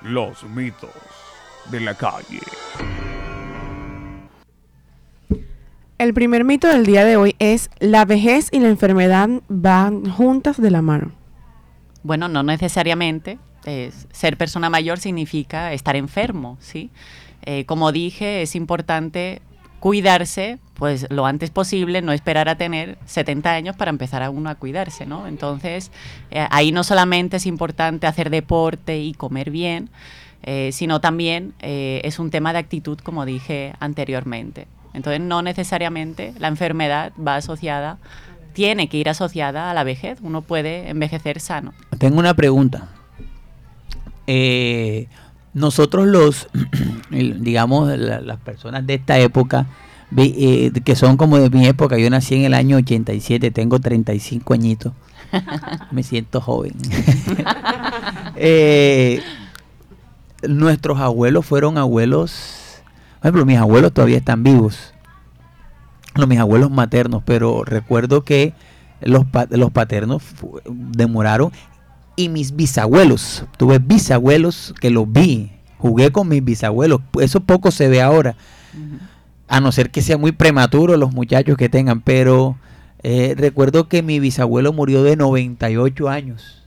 [0.02, 0.90] Los mitos
[1.70, 2.40] de la calle.
[5.98, 10.60] El primer mito del día de hoy es la vejez y la enfermedad van juntas
[10.60, 11.12] de la mano.
[12.02, 13.38] Bueno, no necesariamente.
[13.64, 16.90] es- ser persona mayor significa estar enfermo, ¿sí?
[17.42, 19.40] Eh, como dije, es importante
[19.82, 24.48] cuidarse, pues lo antes posible, no esperar a tener 70 años para empezar a uno
[24.48, 25.26] a cuidarse, ¿no?
[25.26, 25.90] Entonces,
[26.30, 29.90] eh, ahí no solamente es importante hacer deporte y comer bien,
[30.44, 34.68] eh, sino también eh, es un tema de actitud, como dije anteriormente.
[34.94, 37.98] Entonces, no necesariamente la enfermedad va asociada
[38.52, 40.18] tiene que ir asociada a la vejez.
[40.22, 41.72] Uno puede envejecer sano.
[41.98, 42.88] Tengo una pregunta.
[45.54, 46.48] Nosotros los,
[47.10, 49.66] digamos, la- las personas de esta época,
[50.16, 54.54] eh, que son como de mi época, yo nací en el año 87, tengo 35
[54.54, 54.92] añitos,
[55.90, 56.72] me siento joven.
[58.44, 59.22] Eh,
[60.42, 62.82] nuestros abuelos fueron abuelos,
[63.20, 64.92] por ejemplo, mis abuelos todavía están vivos,
[66.14, 68.54] los, mis abuelos maternos, pero recuerdo que
[69.00, 70.22] los, los paternos
[70.68, 71.52] demoraron
[72.16, 77.88] y mis bisabuelos, tuve bisabuelos que los vi, jugué con mis bisabuelos, eso poco se
[77.88, 78.36] ve ahora,
[79.48, 82.56] a no ser que sean muy prematuros los muchachos que tengan, pero
[83.02, 86.62] eh, recuerdo que mi bisabuelo murió de 98 años.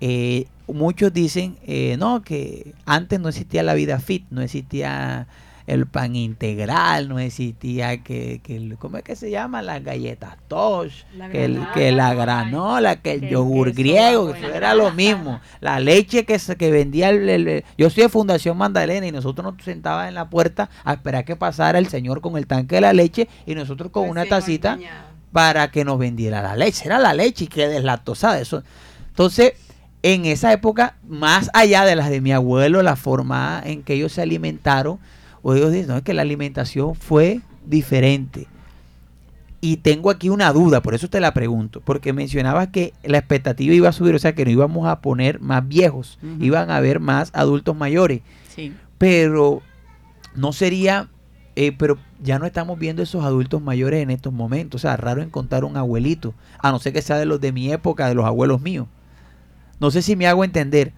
[0.00, 5.26] Eh, muchos dicen, eh, no, que antes no existía la vida fit, no existía
[5.68, 9.60] el pan integral, no existía que, que el- ¿cómo es que se llama?
[9.62, 14.48] Las galletas Tosh, La que, el- que la granola, que el yogur griego, que eso
[14.54, 15.40] era lo mismo.
[15.60, 19.62] La leche que, se, que vendía el, Yo soy de Fundación Magdalena y nosotros nos
[19.64, 22.92] sentábamos en la puerta a esperar que pasara el señor con el tanque de la
[22.92, 24.78] leche y nosotros con una tacita
[25.32, 26.86] para que nos vendiera la leche.
[26.86, 28.40] Era la leche y que deslactosada.
[28.40, 28.62] Eso.
[29.10, 29.52] Entonces,
[30.02, 34.12] en esa época, más allá de las de mi abuelo, la forma en que ellos
[34.12, 34.98] se alimentaron,
[35.48, 38.46] o ellos dicen, no, es que la alimentación fue diferente.
[39.60, 43.74] Y tengo aquí una duda, por eso te la pregunto, porque mencionabas que la expectativa
[43.74, 47.00] iba a subir, o sea que no íbamos a poner más viejos, iban a haber
[47.00, 48.20] más adultos mayores
[48.54, 48.72] Sí.
[48.98, 49.62] pero
[50.36, 51.08] no sería,
[51.56, 54.80] eh, pero ya no estamos viendo esos adultos mayores en estos momentos.
[54.80, 57.72] O sea, raro encontrar un abuelito, a no ser que sea de los de mi
[57.72, 58.86] época, de los abuelos míos.
[59.80, 60.92] No sé si me hago entender.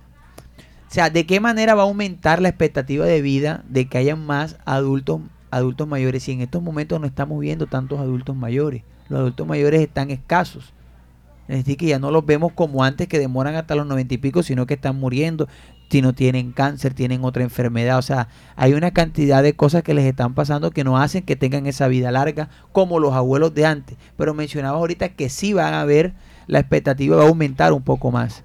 [0.90, 4.16] O sea, ¿de qué manera va a aumentar la expectativa de vida de que haya
[4.16, 5.20] más adultos,
[5.53, 6.24] adultos mayores?
[6.24, 8.83] Si en estos momentos no estamos viendo tantos adultos mayores.
[9.09, 10.72] Los adultos mayores están escasos.
[11.46, 14.18] Es decir, que ya no los vemos como antes, que demoran hasta los noventa y
[14.18, 15.46] pico, sino que están muriendo.
[15.90, 17.96] Si no tienen cáncer, tienen otra enfermedad.
[17.96, 18.26] O sea,
[18.57, 21.87] hay una cantidad de cosas que les están pasando que no hacen que tengan esa
[21.87, 23.96] vida larga como los abuelos de antes.
[24.16, 26.14] Pero mencionaba ahorita que sí van a ver,
[26.48, 28.42] la expectativa va a aumentar un poco más.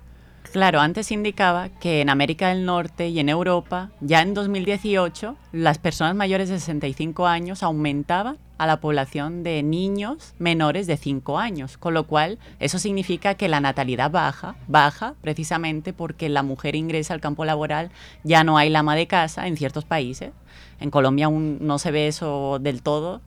[0.56, 5.80] Claro, antes indicaba que en América del Norte y en Europa, ya en 2018, las
[5.80, 11.78] personas mayores de 65 años aumentaban a la población de niños menores de 5 años,
[11.78, 17.14] con lo cual eso significa que la natalidad baja, baja precisamente porque la mujer ingresa
[17.14, 17.92] al campo laboral,
[18.24, 20.32] ya no hay la ama de casa en ciertos países.
[20.80, 23.20] En Colombia aún no se ve eso del todo,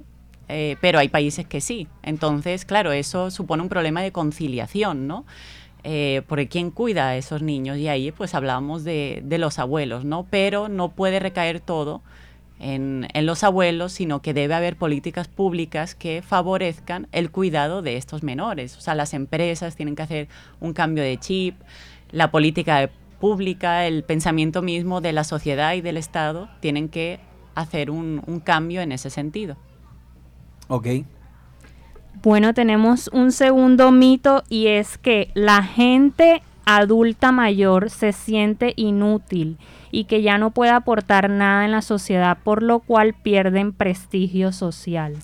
[0.49, 1.89] eh, pero hay países que sí.
[2.03, 5.27] Entonces, claro, eso supone un problema de conciliación, ¿no?
[5.85, 10.05] Eh, porque quién cuida a esos niños y ahí pues hablábamos de, de los abuelos,
[10.05, 10.27] ¿no?
[10.29, 12.03] Pero no puede recaer todo
[12.59, 17.97] en, en los abuelos, sino que debe haber políticas públicas que favorezcan el cuidado de
[17.97, 18.77] estos menores.
[18.77, 20.29] O sea, las empresas tienen que hacer
[20.61, 21.55] un cambio de chip,
[22.11, 27.21] la política pública, el pensamiento mismo de la sociedad y del Estado tienen que
[27.55, 29.57] hacer un, un cambio en ese sentido.
[30.69, 30.87] Ok.
[32.23, 39.57] Bueno, tenemos un segundo mito y es que la gente adulta mayor se siente inútil
[39.91, 44.53] y que ya no puede aportar nada en la sociedad, por lo cual pierden prestigio
[44.53, 45.15] social.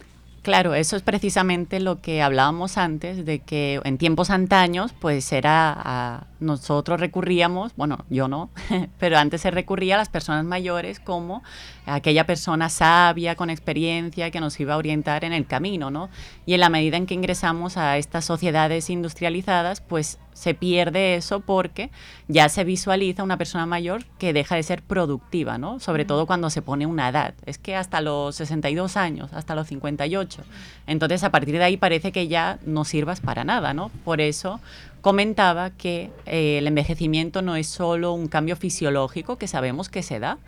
[0.42, 5.72] Claro, eso es precisamente lo que hablábamos antes, de que en tiempos antaños, pues era,
[5.74, 8.50] a- nosotros recurríamos, bueno, yo no,
[8.98, 11.42] pero antes se recurría a las personas mayores como
[11.87, 16.09] aquella persona sabia, con experiencia, que nos iba a orientar en el camino, ¿no?
[16.46, 21.40] Y en la medida en que ingresamos a estas sociedades industrializadas, pues se pierde eso
[21.40, 21.90] porque
[22.28, 25.80] ya se visualiza una persona mayor que deja de ser productiva, ¿no?
[25.80, 27.35] Sobre todo cuando se pone una edad.
[27.46, 30.42] Es que hasta los 62 años, hasta los 58.
[30.87, 33.90] Entonces, a partir de ahí parece que ya no sirvas para nada, ¿no?
[34.04, 34.61] Por eso
[35.05, 40.19] comentaba que eh, el envejecimiento no es solo un cambio fisiológico que sabemos que se
[40.19, 40.38] da,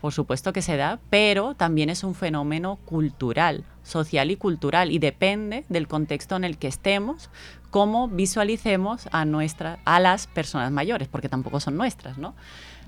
[0.00, 5.00] por supuesto que se da, pero también es un fenómeno cultural, social y cultural, y
[5.00, 7.28] depende del contexto en el que estemos,
[7.70, 12.36] cómo visualicemos a, nuestra, a las personas mayores, porque tampoco son nuestras, ¿no?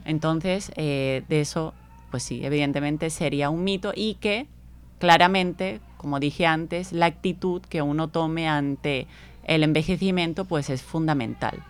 [0.05, 1.75] Entonces, eh, de eso,
[2.12, 4.47] pues sí, evidentemente sería un mito y que
[5.01, 9.09] claramente, como dije antes, la actitud que uno tome ante
[9.47, 11.63] el envejecimiento, pues es fundamental.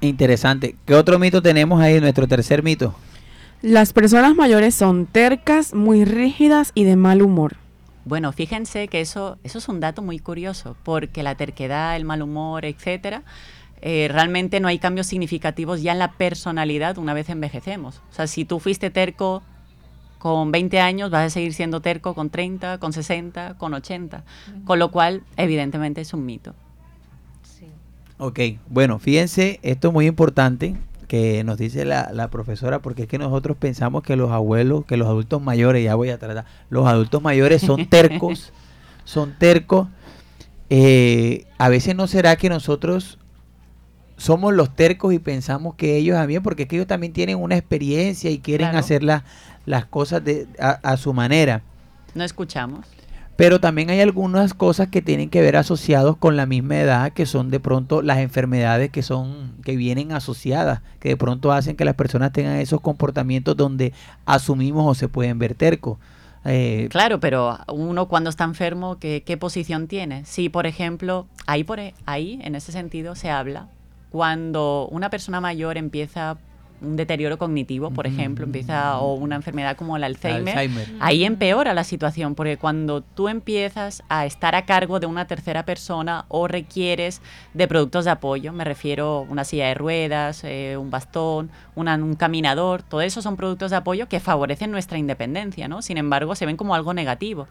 [0.00, 0.76] Interesante.
[0.86, 2.00] ¿Qué otro mito tenemos ahí?
[2.00, 2.94] Nuestro tercer mito.
[3.60, 7.56] Las personas mayores son tercas, muy rígidas y de mal humor.
[8.06, 12.22] Bueno, fíjense que eso, eso es un dato muy curioso, porque la terquedad, el mal
[12.22, 13.22] humor, etcétera,
[13.82, 18.00] eh, realmente no hay cambios significativos ya en la personalidad una vez envejecemos.
[18.10, 19.42] O sea, si tú fuiste terco
[20.20, 24.22] con 20 años vas a seguir siendo terco con 30, con 60, con 80.
[24.64, 26.54] Con lo cual, evidentemente, es un mito.
[28.18, 30.76] Ok, bueno, fíjense, esto es muy importante
[31.08, 34.98] que nos dice la, la profesora, porque es que nosotros pensamos que los abuelos, que
[34.98, 38.52] los adultos mayores, ya voy a tratar, los adultos mayores son tercos,
[39.04, 39.88] son tercos.
[40.68, 43.18] Eh, a veces no será que nosotros
[44.18, 47.56] somos los tercos y pensamos que ellos también, porque es que ellos también tienen una
[47.56, 48.78] experiencia y quieren Claro.
[48.78, 49.24] hacer la-
[49.66, 51.62] las cosas de, a, a su manera.
[52.14, 52.86] No escuchamos.
[53.36, 57.24] Pero también hay algunas cosas que tienen que ver asociados con la misma edad, que
[57.24, 61.86] son de pronto las enfermedades que son que vienen asociadas, que de pronto hacen que
[61.86, 63.94] las personas tengan esos comportamientos donde
[64.26, 65.98] asumimos o se pueden ver tercos.
[66.44, 70.24] Eh, Claro, pero uno cuando está enfermo, ¿qué, qué posición tiene?
[70.26, 73.68] Si, por ejemplo, ahí, por, e- ahí, en ese sentido, se habla
[74.10, 76.36] cuando una persona mayor empieza
[76.82, 80.88] un deterioro cognitivo, por ejemplo, empieza o una enfermedad como el Alzheimer, Alzheimer.
[81.00, 85.64] ahí empeora la situación, porque cuando tú empiezas a estar a cargo de una tercera
[85.64, 87.20] persona o requieres
[87.54, 91.96] de productos de apoyo, me refiero a una silla de ruedas, eh, un bastón, una-
[91.96, 95.82] un caminador, todo eso son productos de apoyo que favorecen nuestra independencia, ¿no?
[95.82, 97.46] Sin embargo, se ven como algo negativo.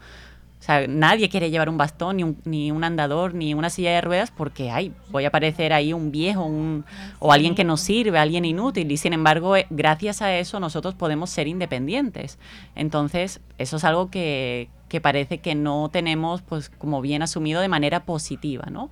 [0.60, 3.92] O sea, nadie quiere llevar un bastón, ni un, ni un andador, ni una silla
[3.92, 6.84] de ruedas, porque ay, voy a parecer ahí un viejo un,
[7.18, 8.92] o alguien que nos sirve, alguien inútil.
[8.92, 12.38] Y sin embargo, eh, gracias a eso nosotros podemos ser independientes.
[12.74, 17.68] Entonces, eso es algo que, que parece que no tenemos pues como bien asumido de
[17.68, 18.90] manera positiva, ¿no?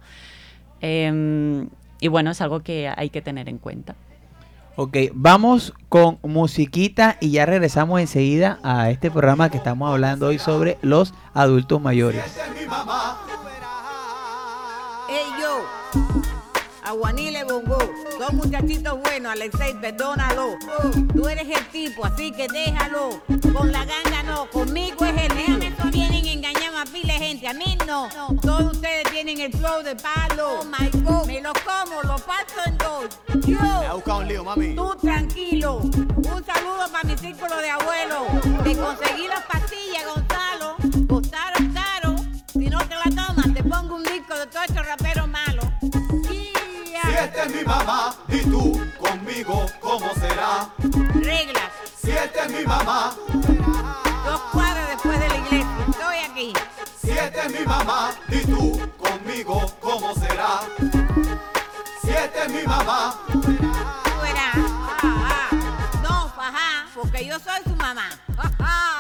[0.81, 1.69] Em,
[2.01, 3.95] y bueno, es algo que hay que tener en cuenta.
[4.81, 10.39] Ok, vamos con musiquita y ya regresamos enseguida a este programa que estamos hablando hoy
[10.39, 12.23] sobre los adultos mayores.
[15.09, 16.18] Ey yo,
[16.89, 17.77] Aguanile Bongo,
[18.19, 20.57] dos muchachitos buenos, Alexei, perdónalo.
[21.15, 23.23] Tú eres el tipo, así que déjalo.
[23.53, 25.59] Con la ganga no, conmigo es el lío.
[25.91, 28.09] Tienen engañado a pila de gente, a mí no.
[28.41, 30.61] Todos ustedes tienen el flow de palo.
[30.61, 33.19] Oh my God, me lo como, lo parto en dos.
[33.47, 34.75] Yo, un lío, mami.
[34.75, 35.81] tú tranquilo.
[35.81, 38.23] Un saludo para mi círculo de abuelos.
[38.65, 40.77] Te conseguí las pastillas, Gonzalo.
[41.07, 42.17] Costaron caro.
[42.51, 45.48] Si no te la tomas, te pongo un disco de todos estos raperos malos.
[47.49, 50.69] Es mi mamá y tú conmigo, ¿cómo será?
[51.15, 51.71] Reglas.
[51.99, 53.15] Si esta es mi mamá,
[54.27, 55.77] Dos cuadras después de la iglesia.
[55.89, 56.53] Estoy aquí.
[57.01, 60.61] si esta es mi mamá y tú conmigo, ¿cómo será?
[62.03, 63.41] Si esta es mi mamá, Tú
[64.21, 64.55] verás.
[65.03, 66.01] Ah, ah.
[66.03, 68.11] No, fajá, porque yo soy su mamá.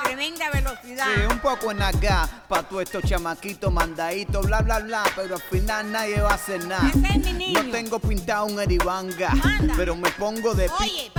[0.04, 1.06] Tremenda velocidad.
[1.14, 5.42] Sí, un poco en acá, pa' todos estos chamaquitos mandaditos, bla, bla, bla, pero al
[5.42, 6.88] final nadie va a hacer nada.
[6.88, 7.62] Ese es mi niño.
[7.62, 9.32] No tengo pintado un eribanga,
[9.76, 11.10] pero me pongo de Oye.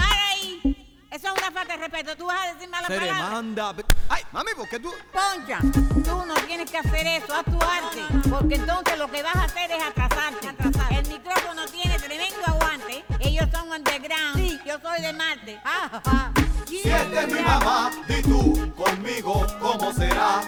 [1.20, 2.15] Eso es una falta de respeto.
[2.15, 3.32] Tú vas a decir malas Se palabras.
[3.32, 3.74] manda.
[4.07, 4.89] Ay, mami, ¿por qué tú?
[5.11, 5.59] Poncha,
[6.05, 9.43] tú no tienes que hacer eso, haz tu arte, porque entonces lo que vas a
[9.43, 10.47] hacer es atrasarte.
[10.91, 15.59] El micrófono tiene tremendo aguante, ellos son underground, sí, yo soy de Marte.
[15.61, 16.32] Ja, ja, ja.
[16.65, 20.41] si esta es mi mamá y tú conmigo, ¿cómo será?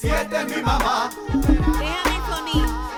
[0.00, 1.10] Si esta es mi mamá,
[1.78, 2.88] Déjame el sonido.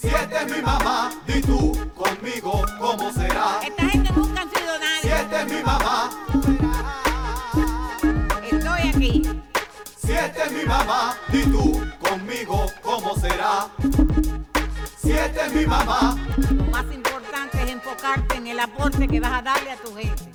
[0.00, 3.58] si esta es mi mamá y tú conmigo, ¿cómo será?
[3.66, 4.27] Esta gente nunca
[5.38, 6.10] esta es mi mamá,
[8.50, 9.22] Estoy aquí.
[9.96, 13.68] si esta es mi mamá y tú conmigo, ¿cómo será?
[15.00, 16.16] Si esta es mi mamá,
[16.50, 20.32] Lo más importante es enfocarte en el aporte que vas a darle a tu gente.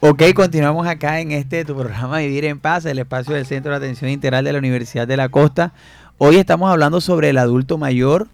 [0.00, 3.78] Ok, continuamos acá en este tu programa Vivir en Paz, el espacio del Centro de
[3.78, 5.72] Atención Integral de la Universidad de la Costa.
[6.18, 8.28] Hoy estamos hablando sobre el adulto mayor,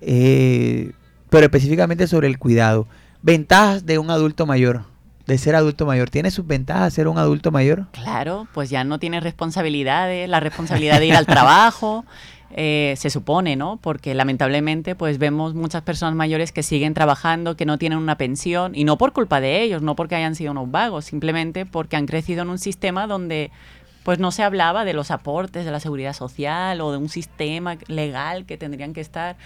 [0.00, 0.92] eh,
[1.28, 2.86] pero específicamente sobre el cuidado.
[3.20, 4.84] Ventajas de un adulto mayor,
[5.26, 6.08] de ser adulto mayor.
[6.08, 7.88] ¿Tiene sus ventajas ser un adulto mayor?
[7.92, 12.06] Claro, pues ya no tiene responsabilidades, la responsabilidad de ir al trabajo,
[12.54, 13.78] eh, se supone, ¿no?
[13.80, 18.72] Porque lamentablemente pues vemos muchas personas mayores que siguen trabajando, que no tienen una pensión,
[18.74, 22.06] y no por culpa de ellos, no porque hayan sido unos vagos, simplemente porque han
[22.06, 23.50] crecido en un sistema donde
[24.04, 27.76] pues no se hablaba de los aportes de la seguridad social o de un sistema
[27.86, 29.36] legal que tendrían que estar.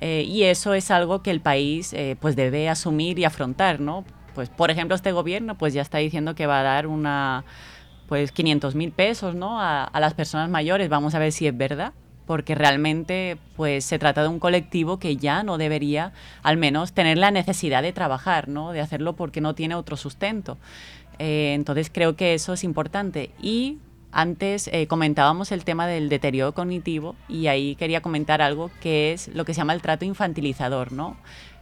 [0.00, 4.04] eh, y eso es algo que el país eh, pues debe asumir y afrontar, ¿no?
[4.34, 7.44] Pues por ejemplo este gobierno pues ya está diciendo que va a dar una
[8.08, 9.60] pues 500 mil pesos, ¿no?
[9.60, 10.88] A, a las personas mayores.
[10.88, 11.92] Vamos a ver si es verdad.
[12.28, 16.12] Porque realmente pues se trata de un colectivo que ya no debería
[16.42, 18.72] al menos tener la necesidad de trabajar, ¿no?
[18.72, 20.58] de hacerlo porque no tiene otro sustento.
[21.18, 23.30] Eh, entonces creo que eso es importante.
[23.40, 23.78] Y
[24.12, 29.28] antes eh, comentábamos el tema del deterioro cognitivo y ahí quería comentar algo que es
[29.28, 31.16] lo que se llama el trato infantilizador, ¿no?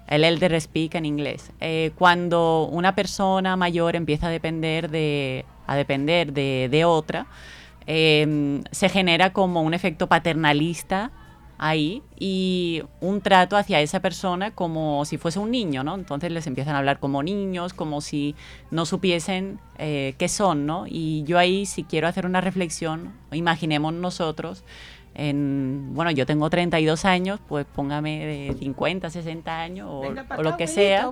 [0.08, 1.52] El elder speak en inglés.
[1.60, 7.28] Eh, cuando una persona mayor empieza a depender de, a depender de, de otra,
[7.86, 11.12] Em, se genera como un efecto paternalista
[11.58, 15.94] ahí y un trato hacia esa persona como si fuese un niño, ¿no?
[15.94, 18.34] Entonces les empiezan a hablar como niños, como si
[18.70, 20.84] no supiesen eh, qué son, ¿no?
[20.86, 24.64] Y yo ahí si quiero hacer una reflexión, imaginemos nosotros,
[25.14, 30.02] en, bueno, yo tengo 32 años, pues póngame de 50, 60 años o,
[30.36, 31.10] o lo que sea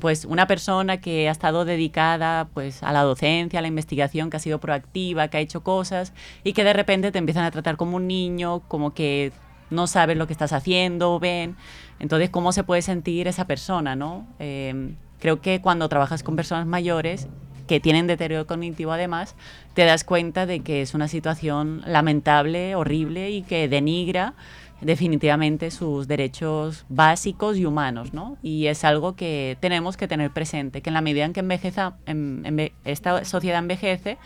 [0.00, 4.36] pues una persona que ha estado dedicada pues a la docencia, a la investigación, que
[4.36, 6.12] ha sido proactiva, que ha hecho cosas
[6.44, 9.32] y que de repente te empiezan a tratar como un niño, como que
[9.70, 11.56] no sabes lo que estás haciendo, ven.
[11.98, 14.26] Entonces, ¿cómo se puede sentir esa persona, no?
[14.38, 17.28] Em, creo que cuando trabajas con personas mayores
[17.66, 19.34] que tienen deterioro cognitivo además,
[19.74, 24.34] te das cuenta de que es una situación lamentable, horrible y que denigra
[24.82, 28.36] definitivamente sus derechos básicos y humanos, ¿no?
[28.42, 33.24] Y es algo que tenemos que tener presente, que en la medida en que esta
[33.24, 34.18] sociedad envejece,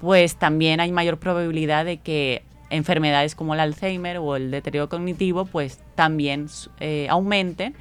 [0.00, 5.46] pues también hay mayor probabilidad de que enfermedades como el Alzheimer o el deterioro cognitivo,
[5.46, 6.48] pues también
[6.80, 7.74] eh, aumenten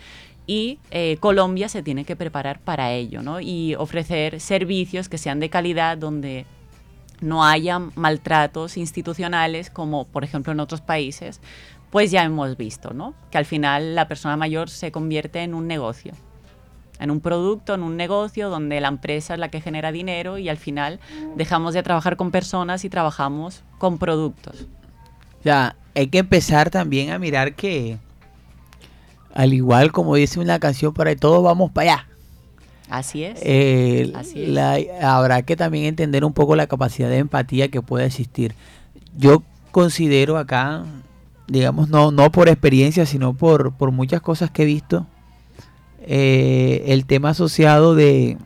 [0.45, 3.39] y eh, Colombia se tiene que preparar para ello, ¿no?
[3.39, 6.45] Y ofrecer servicios que sean de calidad donde
[7.21, 11.39] no haya maltratos institucionales como por ejemplo en otros países
[11.93, 13.13] pues ya hemos visto, ¿no?
[13.29, 16.13] Que al final la persona mayor se convierte en un negocio,
[16.99, 20.49] en un producto, en un negocio donde la empresa es la que genera dinero y
[20.49, 20.99] al final
[21.35, 24.65] dejamos de trabajar con personas y trabajamos con productos.
[25.43, 27.99] Ya, hay que empezar también a mirar que,
[29.31, 32.07] al igual como dice una canción, para todos vamos para allá.
[32.89, 33.39] Así es.
[33.43, 35.03] Eh, Así es.
[35.03, 38.55] habrá que también entender un poco la capacidad de empatía que puede existir.
[39.15, 40.85] Yo considero acá,
[41.47, 45.05] digamos, no, no por experiencia, sino por, por muchas cosas que he visto,
[46.01, 48.37] eh, el tema asociado de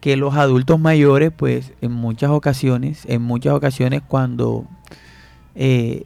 [0.00, 4.66] que los adultos mayores, pues en muchas ocasiones, en muchas ocasiones cuando
[5.54, 6.02] eh,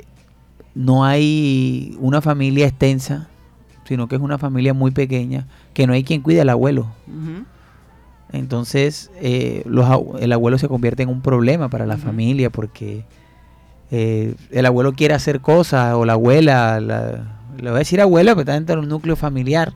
[0.74, 3.28] no hay una familia extensa,
[3.84, 6.88] sino que es una familia muy pequeña, que no hay quien cuide al abuelo.
[8.32, 9.88] Entonces, eh, los,
[10.20, 13.04] el abuelo se convierte en un problema para la familia porque
[13.90, 18.40] eh, el abuelo quiere hacer cosas o la abuela, le voy a decir abuela, pero
[18.40, 19.72] está dentro del núcleo familiar.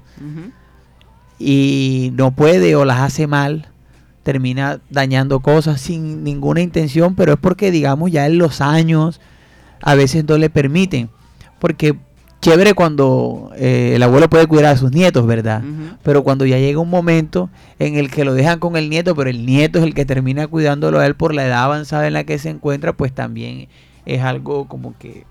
[1.39, 3.69] Y no puede o las hace mal,
[4.23, 9.21] termina dañando cosas sin ninguna intención, pero es porque digamos ya en los años
[9.83, 11.09] a veces no le permiten,
[11.59, 11.97] porque
[12.43, 15.63] chévere cuando eh, el abuelo puede cuidar a sus nietos, ¿verdad?
[16.03, 17.49] Pero cuando ya llega un momento
[17.79, 20.47] en el que lo dejan con el nieto, pero el nieto es el que termina
[20.47, 23.69] cuidándolo a él por la edad avanzada en la que se encuentra, pues también
[24.07, 25.25] es algo como que,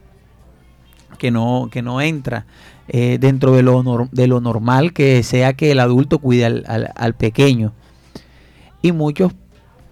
[1.17, 2.45] que, no, que no entra
[2.87, 7.13] eh, dentro de lo, de lo normal que sea que el adulto cuide al, al,
[7.13, 7.73] pequeño.
[8.81, 9.33] Y muchos,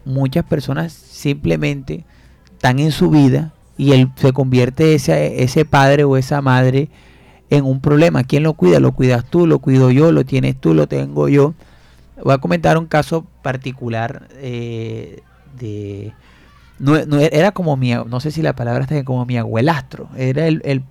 [0.05, 2.05] muchas personas simplemente
[2.53, 6.89] están en su vida y él se convierte ese, ese padre o esa madre
[7.49, 8.23] en un problema.
[8.23, 8.79] ¿Quién lo cuida?
[8.79, 9.45] ¿Lo cuidas tú?
[9.45, 10.11] ¿Lo cuido yo?
[10.11, 10.73] ¿Lo tienes tú?
[10.73, 11.53] ¿Lo tengo yo?
[12.23, 15.21] Voy a comentar un caso particular eh,
[15.59, 16.13] de
[16.79, 20.83] no, era como mi, no sé si la palabra está como mi abuelastro, era el,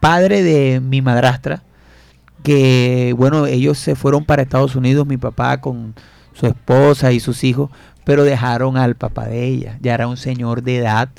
[0.00, 1.62] padre de mi madrastra,
[2.42, 5.94] que bueno, ellos se fueron para Estados Unidos, mi papá con
[6.32, 7.70] su esposa y sus hijos,
[8.04, 11.10] pero dejaron al papá de ella, ya era un señor de edad,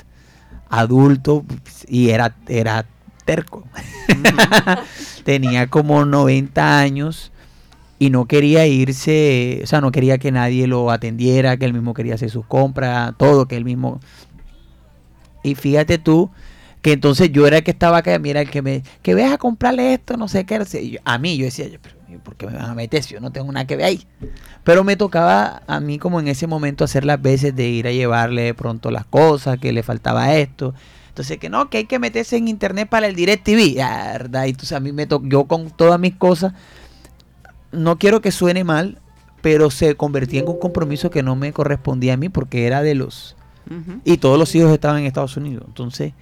[0.68, 1.44] adulto,
[1.86, 2.86] y era, era
[3.24, 3.64] terco.
[5.24, 7.31] Tenía como 90 años
[8.02, 11.94] y no quería irse, o sea, no quería que nadie lo atendiera, que él mismo
[11.94, 14.00] quería hacer sus compras, todo, que él mismo...
[15.44, 16.28] Y fíjate tú
[16.80, 19.38] que entonces yo era el que estaba acá, mira, el que me, que veas a
[19.38, 20.60] comprarle esto, no sé qué,
[21.04, 21.66] a mí yo decía,
[22.24, 24.04] ¿por qué me vas a meter si yo no tengo nada que ver ahí?
[24.64, 27.92] Pero me tocaba a mí como en ese momento hacer las veces de ir a
[27.92, 30.74] llevarle de pronto las cosas, que le faltaba esto.
[31.10, 34.46] Entonces, que no, que hay que meterse en internet para el DirecTV, ¿verdad?
[34.46, 36.52] Y entonces a mí me tocó, yo con todas mis cosas,
[37.72, 38.98] no quiero que suene mal,
[39.40, 42.94] pero se convertía en un compromiso que no me correspondía a mí porque era de
[42.94, 43.36] los...
[44.04, 45.64] Y todos los hijos estaban en Estados Unidos.
[45.66, 46.12] Entonces,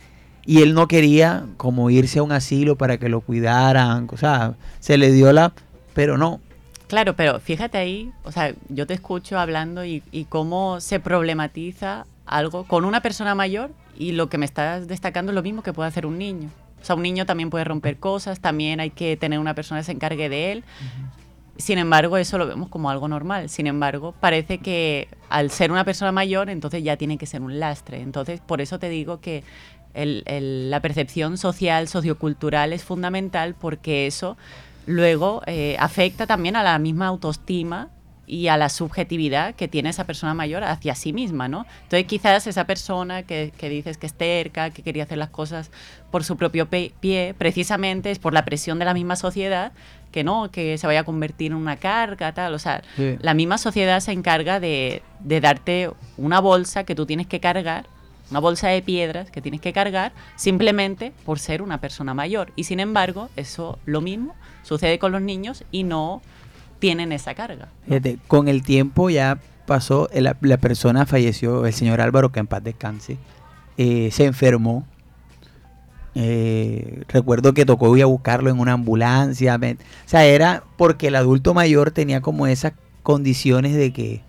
[0.47, 4.09] y él no quería como irse a un asilo para que lo cuidaran.
[4.13, 5.53] O sea, se le dio la...
[5.93, 6.41] Pero no.
[6.87, 12.07] Claro, pero fíjate ahí, o sea, yo te escucho hablando y, y cómo se problematiza
[12.27, 15.73] algo con una persona mayor y lo que me estás destacando es lo mismo que
[15.73, 16.51] puede hacer un niño.
[16.81, 19.85] O sea, un niño también puede romper cosas, también hay que tener una persona que
[19.85, 20.65] se encargue de él.
[21.61, 23.49] Sin embargo, eso lo vemos como algo normal.
[23.49, 27.59] Sin embargo, parece que al ser una persona mayor, entonces ya tiene que ser un
[27.61, 28.01] lastre.
[28.01, 29.45] Entonces, por eso te digo que
[29.95, 34.37] el- el- la percepción social, sociocultural es fundamental porque eso
[34.87, 37.89] luego eh, afecta también a la misma autoestima
[38.33, 41.67] y a la subjetividad que tiene esa persona mayor hacia sí misma, ¿no?
[41.83, 45.73] Entonces quizás esa persona que, que dices que es terca, que quería hacer las cosas
[46.13, 49.73] por su propio pie, precisamente es por la presión de la misma sociedad
[50.13, 53.17] que no, que se vaya a convertir en una carga, tal, o sea, Sí.
[53.21, 57.87] la misma sociedad se encarga de, de darte una bolsa que tú tienes que cargar,
[58.31, 62.53] una bolsa de piedras que tienes que cargar simplemente por ser una persona mayor.
[62.55, 66.23] Y sin embargo, eso lo mismo sucede con los niños y no
[66.81, 67.69] tienen esa carga.
[67.87, 72.49] Fíjate, con el tiempo ya pasó, la, la persona falleció, el señor Álvaro, que en
[72.49, 73.19] paz descanse,
[73.77, 74.85] eh, se enfermó.
[76.17, 79.57] Eh, recuerdo que tocó ir a buscarlo en una ambulancia.
[79.57, 79.77] o
[80.07, 82.73] sea, era porque el adulto mayor tenía como esas
[83.05, 84.21] condiciones de que,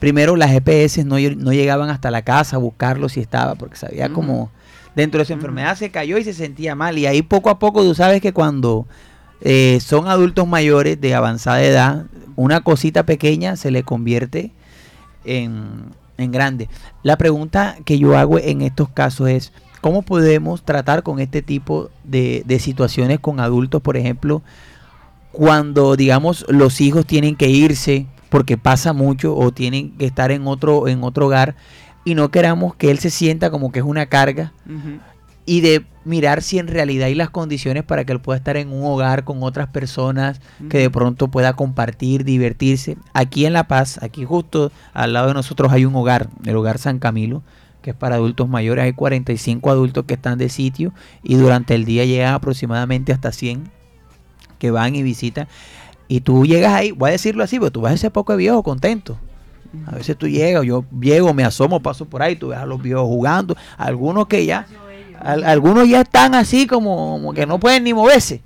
[0.00, 3.76] primero, las GPS no, lle- no llegaban hasta la casa a buscarlo si estaba, porque
[3.76, 4.14] sabía Ujú.
[4.14, 4.50] como
[4.96, 6.98] dentro de su enfermedad se cayó y se sentía mal.
[6.98, 8.86] Y ahí poco a poco tú sabes que cuando
[9.40, 14.52] eh, son adultos mayores de avanzada edad, una cosita pequeña se le convierte
[15.24, 15.86] en,
[16.16, 16.68] en grande.
[17.02, 21.90] La pregunta que yo hago en estos casos es, ¿cómo podemos tratar con este tipo
[22.04, 24.42] de, de situaciones con adultos, por ejemplo,
[25.32, 30.46] cuando, digamos, los hijos tienen que irse porque pasa mucho o tienen que estar en
[30.46, 31.54] otro, en otro hogar
[32.04, 34.52] y no queramos que él se sienta como que es una carga.
[35.48, 38.70] Y de mirar si en realidad hay las condiciones para que él pueda estar en
[38.70, 42.98] un hogar con otras personas, que de pronto pueda compartir, divertirse.
[43.14, 46.76] Aquí en La Paz, aquí justo al lado de nosotros hay un hogar, el hogar
[46.76, 47.42] San Camilo,
[47.80, 48.84] que es para adultos mayores.
[48.84, 50.92] Hay 45 adultos que están de sitio
[51.22, 53.70] y durante el día llegan aproximadamente hasta 100
[54.58, 55.48] que van y visitan.
[56.08, 58.62] Y tú llegas ahí, voy a decirlo así, pero tú vas ese poco de viejo
[58.62, 59.18] contento.
[59.86, 62.80] A veces tú llegas, yo llego, me asomo, paso por ahí, tú ves a los
[62.80, 64.66] viejos jugando, algunos que ya,
[65.20, 68.42] al- algunos ya están así como, como que no pueden ni moverse.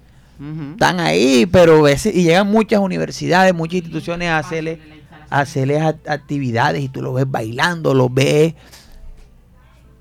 [0.72, 4.80] Están ahí, pero a veces, y llegan muchas universidades, muchas instituciones a hacerle,
[5.30, 8.54] a hacerles act- actividades y tú los ves bailando, los ves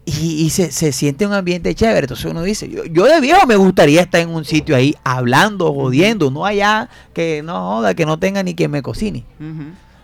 [0.04, 2.02] y, y se, se siente un ambiente chévere.
[2.02, 5.72] Entonces uno dice, yo, yo de viejo me gustaría estar en un sitio ahí hablando,
[5.74, 9.24] jodiendo, no allá que no joda, que no tenga ni quien me cocine.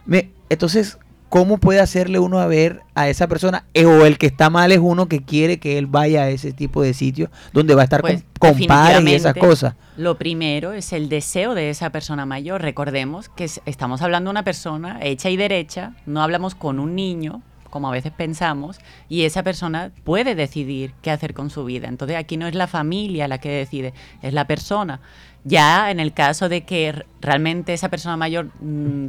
[0.05, 0.97] Me- entonces,
[1.29, 3.65] ¿cómo puede hacerle uno a ver a esa persona?
[3.73, 6.53] Eh, o el que está mal es uno que quiere que él vaya a ese
[6.53, 9.75] tipo de sitio donde va a estar Pues, con, con pares y esas cosas.
[9.97, 12.61] Lo primero es el deseo de esa persona mayor.
[12.61, 16.95] Recordemos que es- estamos hablando de una persona hecha y derecha, no hablamos con un
[16.95, 21.87] niño, como a veces pensamos, y esa persona puede decidir qué hacer con su vida.
[21.89, 25.01] Entonces aquí no es la familia la que decide, es la persona.
[25.43, 29.07] Ya en el caso de que realmente esa persona mayor mm,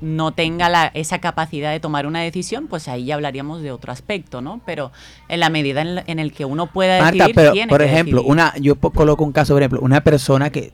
[0.00, 3.92] no tenga la- esa capacidad de tomar una decisión, pues ahí ya hablaríamos de otro
[3.92, 4.60] aspecto, ¿no?
[4.64, 4.92] Pero
[5.28, 7.82] en la medida en, la- en el que uno pueda Marta, decidir, pero tiene por
[7.82, 10.72] ejemplo, una yo coloco un caso, por ejemplo, una persona que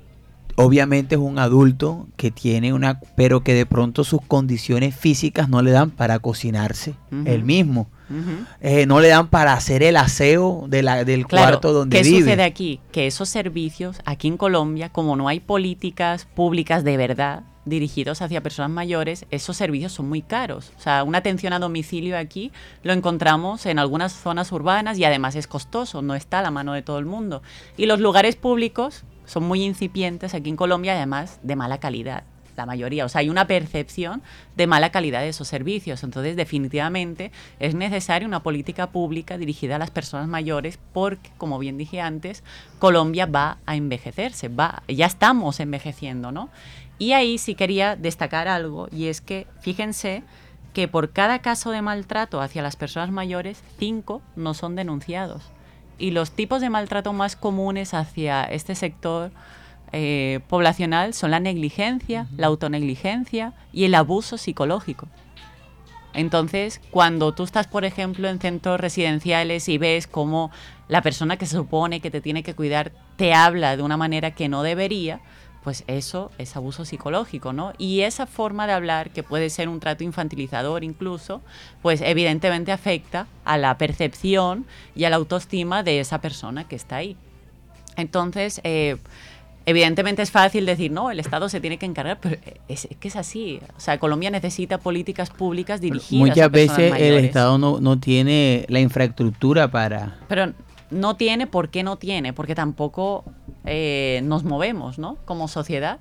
[0.56, 5.62] obviamente es un adulto que tiene una, pero que de pronto sus condiciones físicas no
[5.62, 7.88] le dan para cocinarse él mismo.
[8.60, 12.02] Eh, no le dan para hacer el aseo de la, del Claro, cuarto donde ¿qué
[12.04, 12.20] vive.
[12.20, 12.78] sucede aquí?
[12.92, 18.42] Que esos servicios, aquí en Colombia, como no hay políticas públicas de verdad dirigidos hacia
[18.42, 20.72] personas mayores, esos servicios son muy caros.
[20.78, 22.52] O sea, una atención a domicilio aquí
[22.82, 26.72] lo encontramos en algunas zonas urbanas y además es costoso, no está a la mano
[26.72, 27.42] de todo el mundo.
[27.76, 32.24] Y los lugares públicos son muy incipientes aquí en Colombia, además de mala calidad
[32.56, 33.04] la mayoría.
[33.04, 34.22] O sea, hay una percepción
[34.56, 36.02] de mala calidad de esos servicios.
[36.04, 41.78] Entonces, definitivamente es necesaria una política pública dirigida a las personas mayores porque, como bien
[41.78, 42.42] dije antes,
[42.78, 46.50] Colombia va a envejecerse, va, ya estamos envejeciendo, ¿no?
[46.98, 50.22] Y ahí sí quería destacar algo y es que, fíjense,
[50.72, 55.42] que por cada caso de maltrato hacia las personas mayores, cinco no son denunciados.
[55.98, 59.30] Y los tipos de maltrato más comunes hacia este sector
[59.92, 65.06] eh, poblacional son la negligencia, la autonegligencia y el abuso psicológico.
[66.14, 70.50] Entonces, cuando tú estás, por ejemplo, en centros residenciales y ves cómo
[70.88, 74.32] la persona que se supone que te tiene que cuidar te habla de una manera
[74.32, 75.20] que no debería,
[75.64, 77.72] pues eso es abuso psicológico, ¿no?
[77.78, 81.40] Y esa forma de hablar, que puede ser un trato infantilizador incluso,
[81.80, 86.96] pues evidentemente afecta a la percepción y a la autoestima de esa persona que está
[86.96, 87.16] ahí.
[87.96, 88.98] Entonces, eh,
[89.66, 92.36] Evidentemente es fácil decir, no, el Estado se tiene que encargar, pero
[92.68, 93.60] es, es que es así.
[93.76, 97.24] O sea, Colombia necesita políticas públicas dirigidas a Muchas personas veces el.
[97.24, 100.18] Estado no, no tiene la infraestructura para...
[100.28, 100.52] Pero
[100.90, 102.34] no tiene, ¿por qué no tiene?
[102.34, 103.24] Porque tampoco
[103.64, 105.16] eh, nos movemos, ¿no?
[105.24, 105.98] Como sociedad.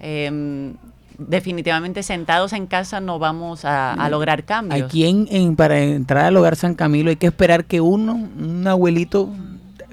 [0.00, 0.74] Em,
[1.18, 4.82] definitivamente sentados en casa no vamos a, a lograr cambios.
[4.86, 8.64] Aquí en, en- para entrar al hogar San Camilo hay que esperar que uno, un
[8.66, 9.28] abuelito,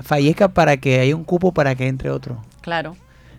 [0.03, 2.37] fallezca para que haya un cupo para que entre otro.
[2.61, 2.95] Claro.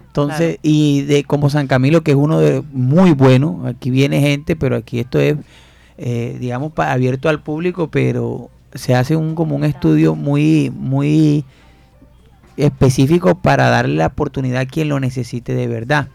[0.08, 4.56] Entonces, y de como San Camilo, que es uno de muy bueno, aquí viene gente,
[4.56, 5.36] pero aquí esto es,
[5.98, 11.44] eh, digamos, pa- abierto al público, pero se hace un como un estudio muy, muy
[12.56, 16.08] específico para darle la oportunidad a quien lo necesite de verdad.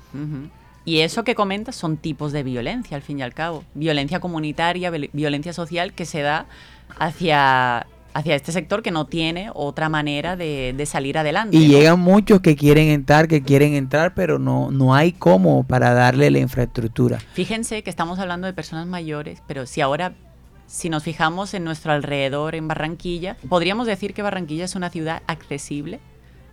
[0.84, 3.64] Y eso que comentas son tipos de violencia, al fin y al cabo.
[3.76, 6.48] Violencia comunitaria, viol- violencia social que se da
[6.98, 11.56] hacia, hacia este sector que no tiene otra manera de, de salir adelante.
[11.56, 11.74] Y ¿no?
[11.78, 16.32] llegan muchos que quieren entrar, que quieren entrar, pero no, no hay cómo para darle
[16.32, 17.20] la infraestructura.
[17.34, 20.14] Fíjense que estamos hablando de personas mayores, pero si ahora,
[20.66, 25.22] si nos fijamos en nuestro alrededor, en Barranquilla, podríamos decir que Barranquilla es una ciudad
[25.28, 26.00] accesible.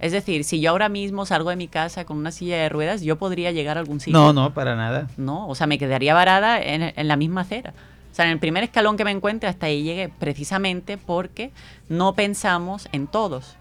[0.01, 3.03] Es decir, si yo ahora mismo salgo de mi casa con una silla de ruedas,
[3.03, 4.18] yo podría llegar a algún sitio.
[4.18, 5.09] No, no, para nada.
[5.16, 7.74] No, o sea, me quedaría varada en, en la misma acera.
[8.12, 11.53] O sea, en el primer escalón que me encuentre, hasta ahí llegué, precisamente porque
[11.88, 13.57] no pensamos en todos.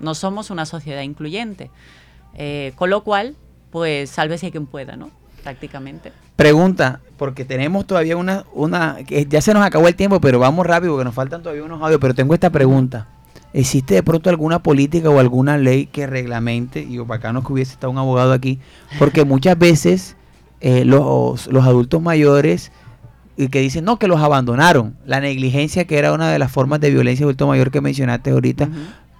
[0.00, 1.70] No somos una sociedad incluyente.
[2.34, 3.36] Eh, con lo cual,
[3.70, 5.10] pues, sálvese quien pueda, ¿no?
[5.42, 6.12] Prácticamente.
[6.36, 10.66] Pregunta, porque tenemos todavía una, una, que ya se nos acabó el tiempo, pero vamos
[10.66, 13.06] rápido porque nos faltan todavía unos audios, pero tengo esta pregunta.
[13.54, 17.90] ¿Existe de pronto alguna política o alguna ley que reglamente, y bacano que hubiese estado
[17.90, 18.58] un abogado aquí,
[18.98, 20.16] porque muchas veces
[20.60, 22.72] eh, los, los adultos mayores
[23.36, 26.80] y que dicen, no, que los abandonaron, la negligencia que era una de las formas
[26.80, 28.68] de violencia adulto mayor que mencionaste ahorita,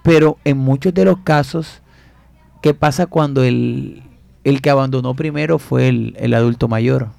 [0.03, 1.81] pero en muchos de los casos,
[2.61, 4.03] ¿qué pasa cuando el,
[4.43, 7.09] el que abandonó primero fue el, el adulto mayor?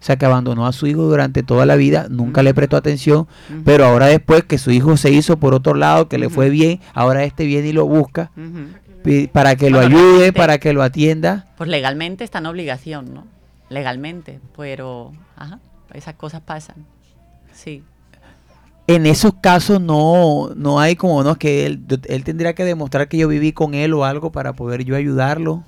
[0.00, 3.26] O sea, que abandonó a su hijo durante toda la vida, nunca le prestó atención,
[3.64, 6.80] pero ahora después que su hijo se hizo por otro lado, que le fue bien,
[6.94, 8.30] ahora este viene y lo busca
[9.32, 11.46] para que lo Bueno, ayude, para que lo atienda.
[11.56, 13.24] Pues legalmente está en obligación, ¿no?
[13.70, 15.58] Legalmente, pero, ajá,
[15.94, 16.76] esas cosas pasan.
[17.52, 17.82] Sí.
[18.86, 23.18] En esos casos no, no hay como, no, que él, él tendría que demostrar que
[23.18, 25.62] yo viví con él o algo para poder yo ayudarlo.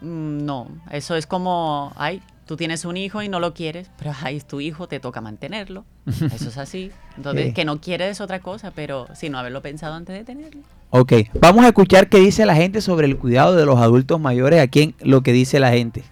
[0.00, 4.12] Mm, No, eso es como, ay, tú tienes un hijo y no lo quieres, pero
[4.22, 5.84] ay, es tu hijo, te toca mantenerlo.
[6.06, 6.90] Eso es así.
[7.16, 7.52] Entonces, Sí.
[7.54, 10.60] que no quiere es otra cosa, pero si no haberlo pensado antes de tenerlo.
[10.90, 14.60] Ok, vamos a escuchar qué dice la gente sobre el cuidado de los adultos mayores,
[14.60, 16.04] aquí en lo que dice la gente.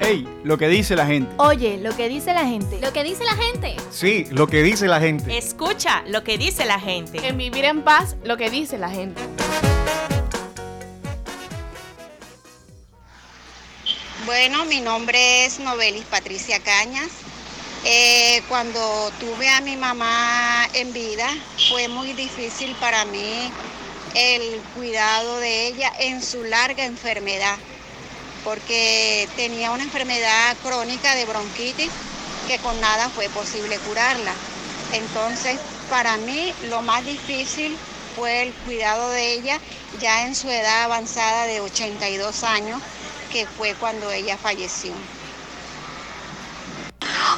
[0.00, 1.30] Ey, lo que dice la gente.
[1.38, 2.78] Oye, lo que dice la gente.
[2.80, 3.76] Lo que dice la gente.
[3.90, 5.36] Sí, lo que dice la gente.
[5.36, 7.26] Escucha lo que dice la gente.
[7.26, 9.20] En vivir en paz, lo que dice la gente.
[14.28, 17.08] Bueno, mi nombre es Novelis Patricia Cañas.
[17.86, 21.26] Eh, cuando tuve a mi mamá en vida
[21.70, 23.50] fue muy difícil para mí
[24.14, 27.56] el cuidado de ella en su larga enfermedad,
[28.44, 31.90] porque tenía una enfermedad crónica de bronquitis
[32.46, 34.34] que con nada fue posible curarla.
[34.92, 35.58] Entonces,
[35.88, 37.74] para mí lo más difícil
[38.14, 39.58] fue el cuidado de ella
[40.02, 42.82] ya en su edad avanzada de 82 años,
[43.30, 44.92] que fue cuando ella falleció.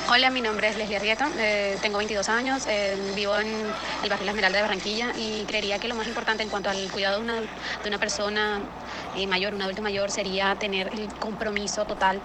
[0.09, 3.47] Hola, mi nombre es Leslie Arrieta, eh, tengo 22 años, eh, vivo en
[4.03, 6.91] el barrio La Esmeralda de Barranquilla y creería que lo más importante en cuanto al
[6.91, 8.61] cuidado de una, de una persona
[9.17, 12.21] eh, mayor, un adulto mayor, sería tener el compromiso total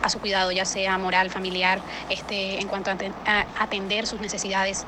[0.00, 4.20] a su cuidado, ya sea moral, familiar, este, en cuanto a, aten- a atender sus
[4.20, 4.84] necesidades,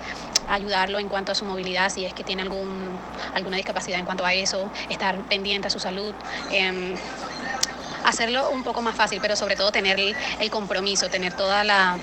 [0.48, 2.96] ayudarlo en cuanto a su movilidad, si es que tiene algún,
[3.34, 6.14] alguna discapacidad en cuanto a eso, estar pendiente a su salud.
[6.50, 6.96] em,
[8.10, 11.96] hacerlo un poco más fácil, pero sobre todo tener el, compromiso, tener todas la-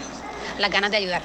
[0.58, 1.22] las ganas de ayudar.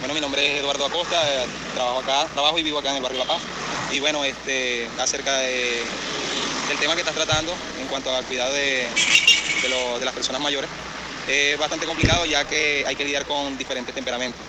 [0.00, 3.02] Bueno, mi nombre es Eduardo Acosta, eh, trabajo acá, trabajo y vivo acá en el
[3.02, 3.42] barrio La Paz.
[3.90, 5.82] Y bueno, este, acerca de-
[6.68, 8.86] del tema que estás tratando en cuanto al cuidado de,
[10.04, 10.70] las personas mayores,
[11.26, 14.40] es bastante complicado ya que hay que lidiar con diferentes temperamentos.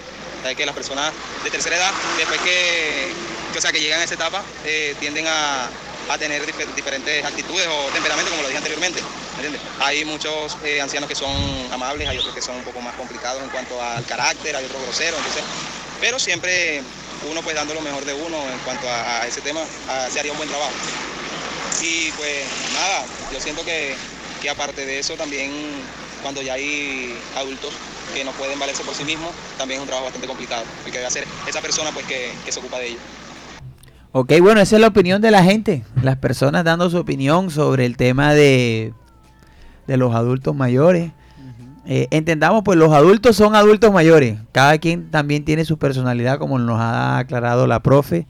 [0.55, 3.11] Que las personas de tercera edad, después que,
[3.55, 5.69] o sea, que llegan a esa etapa, eh, tienden a,
[6.09, 9.01] a tener dif- diferentes actitudes o temperamentos, como lo dije anteriormente.
[9.37, 9.61] ¿me entiendes?
[9.79, 11.31] Hay muchos eh, ancianos que son
[11.71, 14.81] amables, hay otros que son un poco más complicados en cuanto al carácter, hay otros
[14.81, 15.43] groseros, entonces,
[16.01, 16.81] pero siempre
[17.29, 19.61] uno pues dando lo mejor de uno en cuanto a, ese tema,
[20.09, 20.71] se haría un buen trabajo.
[21.81, 23.95] Y pues nada, yo siento que,
[24.41, 25.51] que aparte de eso también
[26.21, 27.73] cuando ya hay adultos
[28.13, 31.11] que no pueden valerse por sí mismos, también es un trabajo bastante complicado, porque debe
[31.11, 33.01] ser esa persona pues que, que se ocupa de ellos.
[34.11, 35.83] Ok, bueno, esa es la opinión de la gente.
[36.01, 38.93] Las personas dando su opinión sobre el tema de,
[39.85, 41.11] de los adultos mayores.
[41.85, 44.39] Eh, entendamos, pues los adultos son adultos mayores.
[44.51, 48.27] Cada quien también tiene su personalidad, como nos ha aclarado la profe.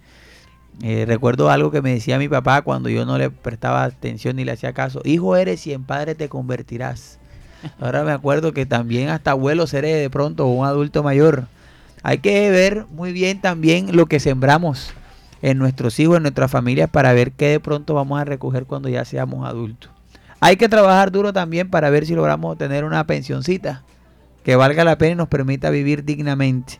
[0.83, 4.45] Eh, recuerdo algo que me decía mi papá cuando yo no le prestaba atención ni
[4.45, 5.01] le hacía caso.
[5.05, 7.17] Hijo eres y en padre te convertirás.
[7.79, 11.47] Ahora me acuerdo que también hasta abuelo seré de pronto un adulto mayor.
[12.03, 14.93] Hay que ver muy bien también lo que sembramos
[15.41, 18.89] en nuestros hijos, en nuestras familias, para ver qué de pronto vamos a recoger cuando
[18.89, 19.91] ya seamos adultos.
[20.39, 23.83] Hay que trabajar duro también para ver si logramos tener una pensioncita
[24.43, 26.79] que valga la pena y nos permita vivir dignamente.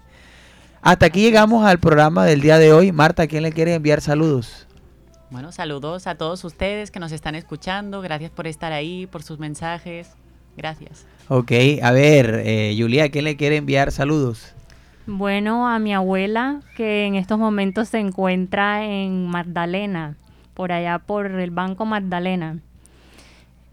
[0.82, 2.92] Hasta aquí llegamos al programa del día de hoy.
[2.92, 4.68] Marta, ¿quién le quiere enviar saludos?
[5.30, 8.02] Bueno, saludos a todos ustedes que nos están escuchando.
[8.02, 10.12] Gracias por estar ahí, por sus mensajes.
[10.58, 11.06] Gracias.
[11.30, 11.52] Ok,
[11.82, 14.54] a ver, eh, Julia, ¿quién le quiere enviar saludos?
[15.06, 20.16] Bueno, a mi abuela, que en estos momentos se encuentra en Magdalena,
[20.54, 22.60] por allá por el Banco Magdalena.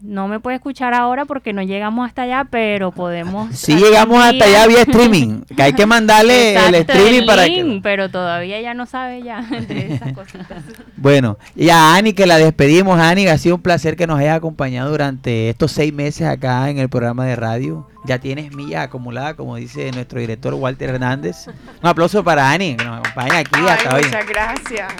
[0.05, 3.55] No me puede escuchar ahora porque no llegamos hasta allá, pero podemos.
[3.57, 5.41] Sí, llegamos hasta allá vía streaming.
[5.55, 7.79] Que hay que mandarle el streaming el para link, que.
[7.81, 10.63] Pero todavía ya no sabe ya de esas cositas.
[10.95, 12.99] Bueno, y a Ani que la despedimos.
[12.99, 16.77] Ani, ha sido un placer que nos hayas acompañado durante estos seis meses acá en
[16.77, 17.87] el programa de radio.
[18.05, 21.47] Ya tienes millas acumuladas, como dice nuestro director Walter Hernández.
[21.81, 24.03] Un aplauso para Ani, que nos acompaña aquí Ay, hasta hoy.
[24.03, 24.93] muchas gracias.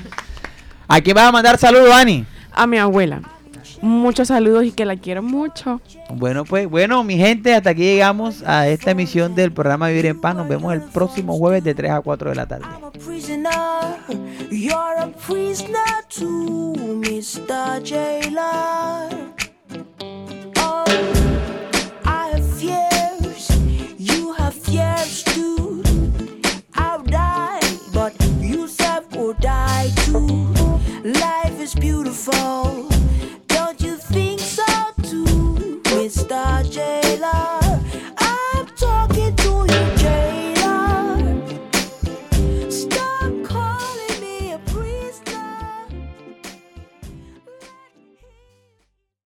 [0.88, 2.26] ¿A quién vas a mandar saludos, Ani?
[2.52, 3.22] A mi abuela.
[3.86, 5.80] Muchos saludos y que la quiero mucho.
[6.10, 10.20] Bueno, pues, bueno, mi gente, hasta aquí llegamos a esta emisión del programa Vivir en
[10.20, 10.36] Paz.
[10.36, 12.66] Nos vemos el próximo jueves de 3 a 4 de la tarde.
[13.06, 13.52] prisoner.
[14.50, 15.06] You're a
[36.06, 36.62] Mr.
[36.70, 37.35] Jailer.